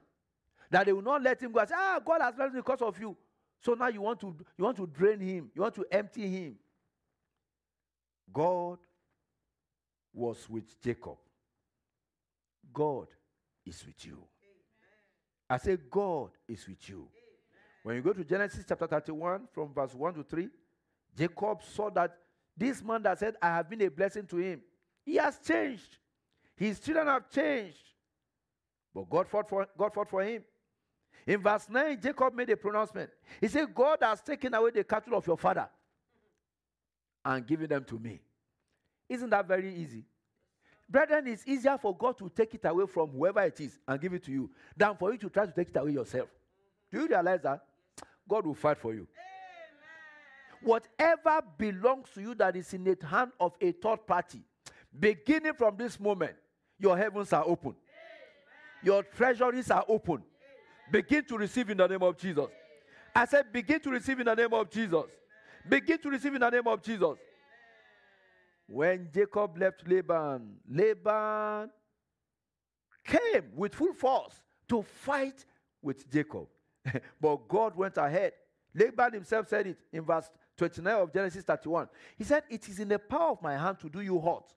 That 0.69 0.85
they 0.85 0.93
will 0.93 1.01
not 1.01 1.21
let 1.21 1.41
him 1.41 1.51
go 1.51 1.59
and 1.59 1.67
say, 1.67 1.75
Ah, 1.77 1.99
God 2.05 2.21
has 2.21 2.35
blessed 2.35 2.53
me 2.53 2.59
because 2.59 2.81
of 2.81 2.97
you. 2.99 3.17
So 3.59 3.73
now 3.73 3.87
you 3.87 4.01
want 4.01 4.21
to 4.21 4.33
you 4.57 4.63
want 4.63 4.77
to 4.77 4.87
drain 4.87 5.19
him, 5.19 5.49
you 5.53 5.61
want 5.61 5.75
to 5.75 5.85
empty 5.91 6.29
him. 6.29 6.55
God 8.31 8.77
was 10.13 10.49
with 10.49 10.79
Jacob. 10.81 11.17
God 12.73 13.07
is 13.65 13.85
with 13.85 14.05
you. 14.05 14.13
Amen. 14.13 14.29
I 15.49 15.57
say, 15.57 15.77
God 15.89 16.31
is 16.47 16.67
with 16.67 16.89
you. 16.89 16.97
Amen. 16.97 17.17
When 17.83 17.95
you 17.95 18.01
go 18.01 18.13
to 18.13 18.23
Genesis 18.23 18.65
chapter 18.67 18.87
31, 18.87 19.47
from 19.53 19.73
verse 19.73 19.93
1 19.93 20.13
to 20.15 20.23
3, 20.23 20.49
Jacob 21.17 21.59
saw 21.63 21.89
that 21.91 22.17
this 22.55 22.83
man 22.83 23.03
that 23.03 23.19
said, 23.19 23.35
I 23.41 23.47
have 23.47 23.69
been 23.69 23.81
a 23.81 23.89
blessing 23.89 24.25
to 24.27 24.37
him, 24.37 24.61
he 25.05 25.15
has 25.15 25.39
changed. 25.39 25.97
His 26.55 26.79
children 26.79 27.07
have 27.07 27.29
changed. 27.29 27.77
But 28.93 29.09
God 29.09 29.27
fought 29.27 29.47
for, 29.47 29.67
God 29.77 29.93
fought 29.93 30.09
for 30.09 30.23
him. 30.23 30.43
In 31.25 31.41
verse 31.41 31.67
9, 31.69 31.99
Jacob 32.01 32.33
made 32.33 32.49
a 32.49 32.57
pronouncement. 32.57 33.09
He 33.39 33.47
said, 33.47 33.73
God 33.73 33.99
has 34.01 34.21
taken 34.21 34.53
away 34.53 34.71
the 34.71 34.83
cattle 34.83 35.15
of 35.15 35.27
your 35.27 35.37
father 35.37 35.69
and 37.23 37.45
given 37.45 37.67
them 37.67 37.83
to 37.83 37.99
me. 37.99 38.21
Isn't 39.09 39.29
that 39.29 39.47
very 39.47 39.73
easy? 39.73 40.03
Brethren, 40.89 41.27
it's 41.27 41.45
easier 41.45 41.77
for 41.77 41.95
God 41.95 42.17
to 42.17 42.29
take 42.29 42.53
it 42.53 42.65
away 42.65 42.85
from 42.85 43.09
whoever 43.09 43.41
it 43.41 43.59
is 43.59 43.77
and 43.87 43.99
give 43.99 44.13
it 44.13 44.23
to 44.23 44.31
you 44.31 44.49
than 44.75 44.95
for 44.95 45.11
you 45.11 45.17
to 45.17 45.29
try 45.29 45.45
to 45.45 45.51
take 45.51 45.69
it 45.69 45.75
away 45.77 45.91
yourself. 45.91 46.29
Do 46.91 47.01
you 47.01 47.07
realize 47.07 47.41
that? 47.41 47.61
God 48.27 48.45
will 48.45 48.53
fight 48.53 48.77
for 48.77 48.93
you. 48.93 49.07
Amen. 50.61 50.81
Whatever 50.97 51.41
belongs 51.57 52.09
to 52.15 52.21
you 52.21 52.35
that 52.35 52.55
is 52.55 52.73
in 52.73 52.83
the 52.83 52.97
hand 53.05 53.31
of 53.39 53.53
a 53.59 53.71
third 53.73 54.07
party, 54.07 54.41
beginning 54.97 55.53
from 55.53 55.75
this 55.77 55.99
moment, 55.99 56.35
your 56.79 56.97
heavens 56.97 57.33
are 57.33 57.43
open. 57.45 57.75
Your 58.83 59.03
treasuries 59.03 59.69
are 59.71 59.83
open. 59.87 60.23
Begin 60.91 61.25
to 61.25 61.37
receive 61.37 61.69
in 61.69 61.77
the 61.77 61.87
name 61.87 62.03
of 62.03 62.17
Jesus. 62.17 62.47
I 63.13 63.25
said, 63.25 63.51
begin 63.51 63.79
to 63.81 63.89
receive 63.89 64.19
in 64.19 64.25
the 64.25 64.35
name 64.35 64.53
of 64.53 64.69
Jesus. 64.69 65.05
Begin 65.67 65.97
to 65.97 66.09
receive 66.09 66.33
in 66.35 66.39
the 66.39 66.49
name 66.49 66.67
of 66.67 66.81
Jesus. 66.81 67.17
When 68.67 69.09
Jacob 69.13 69.57
left 69.57 69.87
Laban, 69.87 70.57
Laban 70.69 71.69
came 73.05 73.51
with 73.55 73.73
full 73.73 73.93
force 73.93 74.43
to 74.67 74.81
fight 74.81 75.45
with 75.81 76.09
Jacob. 76.11 76.47
but 77.21 77.47
God 77.47 77.75
went 77.75 77.97
ahead. 77.97 78.33
Laban 78.75 79.13
himself 79.13 79.47
said 79.47 79.67
it 79.67 79.77
in 79.91 80.03
verse 80.03 80.29
29 80.57 80.93
of 80.93 81.13
Genesis 81.13 81.43
31. 81.43 81.87
He 82.17 82.23
said, 82.23 82.43
It 82.49 82.67
is 82.67 82.79
in 82.79 82.89
the 82.89 82.99
power 82.99 83.31
of 83.31 83.41
my 83.41 83.57
hand 83.57 83.79
to 83.79 83.89
do 83.89 84.01
you 84.01 84.19
hurt. 84.19 84.53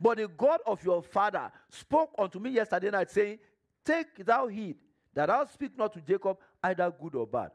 But 0.00 0.18
the 0.18 0.28
God 0.28 0.60
of 0.66 0.82
your 0.84 1.02
father 1.02 1.50
spoke 1.68 2.10
unto 2.18 2.38
me 2.38 2.50
yesterday 2.50 2.90
night, 2.90 3.10
saying, 3.10 3.38
Take 3.84 4.24
thou 4.24 4.46
heed 4.46 4.76
that 5.14 5.26
thou 5.26 5.44
speak 5.44 5.76
not 5.76 5.92
to 5.94 6.00
Jacob 6.00 6.38
either 6.62 6.92
good 7.00 7.14
or 7.14 7.26
bad. 7.26 7.50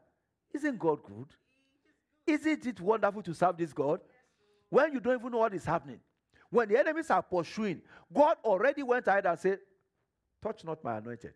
Isn't 0.52 0.78
God 0.78 1.02
good? 1.02 1.28
Isn't 2.26 2.66
it 2.66 2.80
wonderful 2.80 3.22
to 3.22 3.34
serve 3.34 3.56
this 3.56 3.72
God? 3.72 4.00
When 4.70 4.92
you 4.92 5.00
don't 5.00 5.18
even 5.18 5.32
know 5.32 5.38
what 5.38 5.54
is 5.54 5.64
happening. 5.64 6.00
When 6.50 6.68
the 6.68 6.78
enemies 6.78 7.10
are 7.10 7.22
pursuing, 7.22 7.82
God 8.12 8.36
already 8.44 8.82
went 8.82 9.06
ahead 9.06 9.26
and 9.26 9.38
said, 9.38 9.58
Touch 10.42 10.64
not 10.64 10.82
my 10.84 10.98
anointed. 10.98 11.34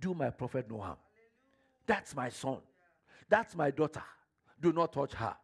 do 0.00 0.14
my 0.14 0.30
prophet 0.30 0.70
no 0.70 0.78
harm. 0.80 0.96
That's 1.86 2.14
my 2.14 2.28
son. 2.28 2.58
That's 3.28 3.56
my 3.56 3.70
daughter. 3.70 4.02
Do 4.60 4.72
not 4.72 4.92
touch 4.92 5.12
her. 5.14 5.34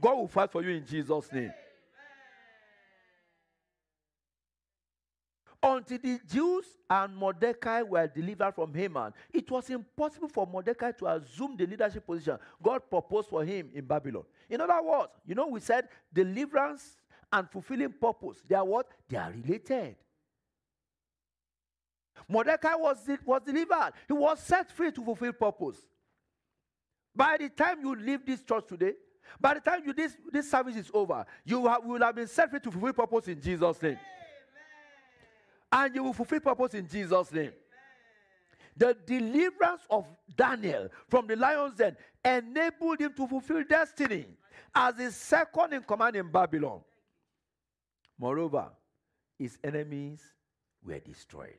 God 0.00 0.14
will 0.16 0.28
fight 0.28 0.52
for 0.52 0.62
you 0.62 0.70
in 0.70 0.86
Jesus' 0.86 1.32
name. 1.32 1.52
Until 5.62 5.98
the 5.98 6.20
Jews 6.30 6.66
and 6.90 7.16
Mordecai 7.16 7.80
were 7.80 8.06
delivered 8.06 8.54
from 8.54 8.74
Haman, 8.74 9.14
it 9.32 9.50
was 9.50 9.70
impossible 9.70 10.28
for 10.28 10.46
Mordecai 10.46 10.92
to 10.92 11.06
assume 11.06 11.56
the 11.56 11.66
leadership 11.66 12.04
position 12.04 12.38
God 12.62 12.82
proposed 12.90 13.28
for 13.30 13.44
him 13.44 13.70
in 13.74 13.84
Babylon. 13.84 14.24
In 14.48 14.60
other 14.60 14.82
words, 14.82 15.12
you 15.26 15.34
know, 15.34 15.48
we 15.48 15.60
said 15.60 15.88
deliverance 16.12 16.96
and 17.32 17.50
fulfilling 17.50 17.92
purpose, 17.92 18.42
they 18.48 18.54
are 18.54 18.64
what? 18.64 18.86
They 19.08 19.16
are 19.16 19.32
related. 19.32 19.96
Mordecai 22.28 22.74
was, 22.74 22.98
was 23.24 23.42
delivered, 23.44 23.92
he 24.06 24.12
was 24.12 24.40
set 24.40 24.70
free 24.70 24.92
to 24.92 25.04
fulfill 25.04 25.32
purpose. 25.32 25.76
By 27.14 27.36
the 27.38 27.48
time 27.48 27.80
you 27.80 27.94
leave 27.94 28.24
this 28.24 28.42
church 28.42 28.64
today, 28.68 28.94
by 29.40 29.54
the 29.54 29.60
time 29.60 29.82
you, 29.84 29.92
this, 29.92 30.16
this 30.32 30.50
service 30.50 30.76
is 30.76 30.90
over, 30.92 31.24
you 31.44 31.66
have, 31.66 31.84
will 31.84 32.00
have 32.00 32.14
been 32.14 32.26
set 32.26 32.50
free 32.50 32.60
to 32.60 32.70
fulfill 32.70 32.92
purpose 32.92 33.28
in 33.28 33.40
Jesus' 33.40 33.80
name. 33.82 33.98
And 35.72 35.94
you 35.94 36.04
will 36.04 36.12
fulfill 36.12 36.40
purpose 36.40 36.74
in 36.74 36.88
Jesus' 36.88 37.32
name. 37.32 37.52
The 38.76 38.96
deliverance 39.06 39.82
of 39.88 40.06
Daniel 40.36 40.88
from 41.08 41.26
the 41.26 41.36
lion's 41.36 41.74
den 41.74 41.96
enabled 42.24 43.00
him 43.00 43.12
to 43.14 43.26
fulfill 43.26 43.62
destiny 43.64 44.26
as 44.74 44.96
his 44.98 45.14
second 45.14 45.72
in 45.72 45.82
command 45.82 46.16
in 46.16 46.30
Babylon. 46.30 46.80
Moreover, 48.18 48.70
his 49.38 49.58
enemies 49.62 50.20
were 50.84 50.98
destroyed. 50.98 51.58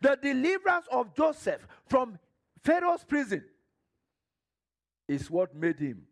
The 0.00 0.18
deliverance 0.20 0.86
of 0.90 1.14
Joseph 1.14 1.66
from 1.86 2.18
Pharaoh's 2.62 3.04
prison 3.04 3.44
is 5.08 5.30
what 5.30 5.54
made 5.54 5.78
him 5.78 6.02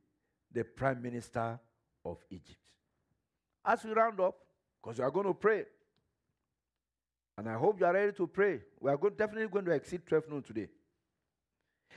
the 0.53 0.65
prime 0.65 1.01
minister 1.01 1.59
of 2.05 2.19
Egypt. 2.31 2.59
As 3.65 3.85
we 3.85 3.93
round 3.93 4.21
up, 4.21 4.37
because 4.83 4.99
we 4.99 5.05
are 5.05 5.11
going 5.11 5.27
to 5.27 5.35
pray, 5.35 5.65
and 7.41 7.49
I 7.49 7.55
hope 7.55 7.81
you 7.81 7.87
are 7.87 7.95
ready 7.95 8.13
to 8.13 8.27
pray. 8.27 8.61
We 8.81 8.91
are 8.91 8.99
going, 8.99 9.15
definitely 9.15 9.49
going 9.49 9.65
to 9.65 9.71
exceed 9.71 10.03
12 10.07 10.25
noon 10.29 10.43
today. 10.43 10.69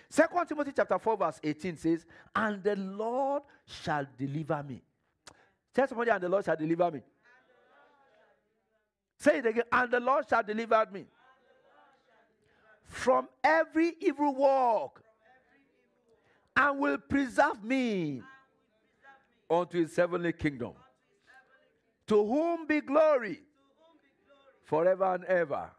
Second 0.09 0.45
Timothy 0.47 0.71
chapter 0.73 0.97
4, 0.97 1.17
verse 1.17 1.39
18 1.43 1.75
says, 1.75 2.05
And 2.33 2.63
the 2.63 2.77
Lord 2.77 3.43
shall 3.65 4.07
deliver 4.17 4.63
me. 4.63 4.81
Tell 5.73 5.85
somebody, 5.85 6.11
and 6.11 6.23
the 6.23 6.29
Lord 6.29 6.45
shall 6.45 6.55
deliver 6.55 6.89
me. 6.91 7.01
Say 9.17 9.39
it 9.39 9.45
again, 9.45 9.65
and 9.69 9.91
the 9.91 9.99
Lord 9.99 10.29
shall 10.29 10.43
deliver 10.43 10.87
me 10.93 11.03
from 12.85 13.27
every 13.43 13.95
evil 13.99 14.33
work 14.33 15.03
and 16.55 16.79
will 16.79 16.99
preserve 16.99 17.61
me 17.65 18.21
unto 19.49 19.81
his 19.81 19.93
heavenly 19.93 20.31
kingdom. 20.31 20.71
To 22.07 22.25
whom 22.25 22.65
be 22.65 22.79
glory 22.79 23.41
forever 24.65 25.15
and 25.15 25.25
ever. 25.25 25.71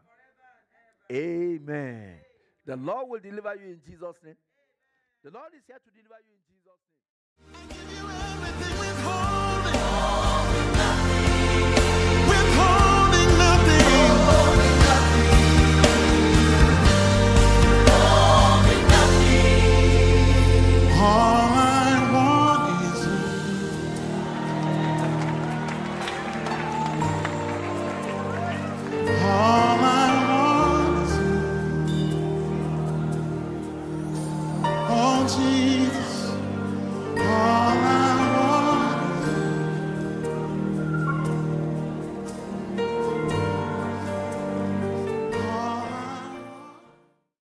Amen. 1.11 2.19
The 2.65 2.75
Lord 2.75 3.09
will 3.09 3.19
deliver 3.19 3.55
you 3.55 3.73
in 3.73 3.81
Jesus' 3.85 4.17
name. 4.23 4.37
The 5.23 5.31
Lord 5.31 5.53
is 5.55 5.63
here 5.67 5.77
to 5.77 5.91
deliver 5.91 6.19
you 6.25 6.33
in 6.33 6.41
Jesus' 6.49 6.81
name. 8.99 9.34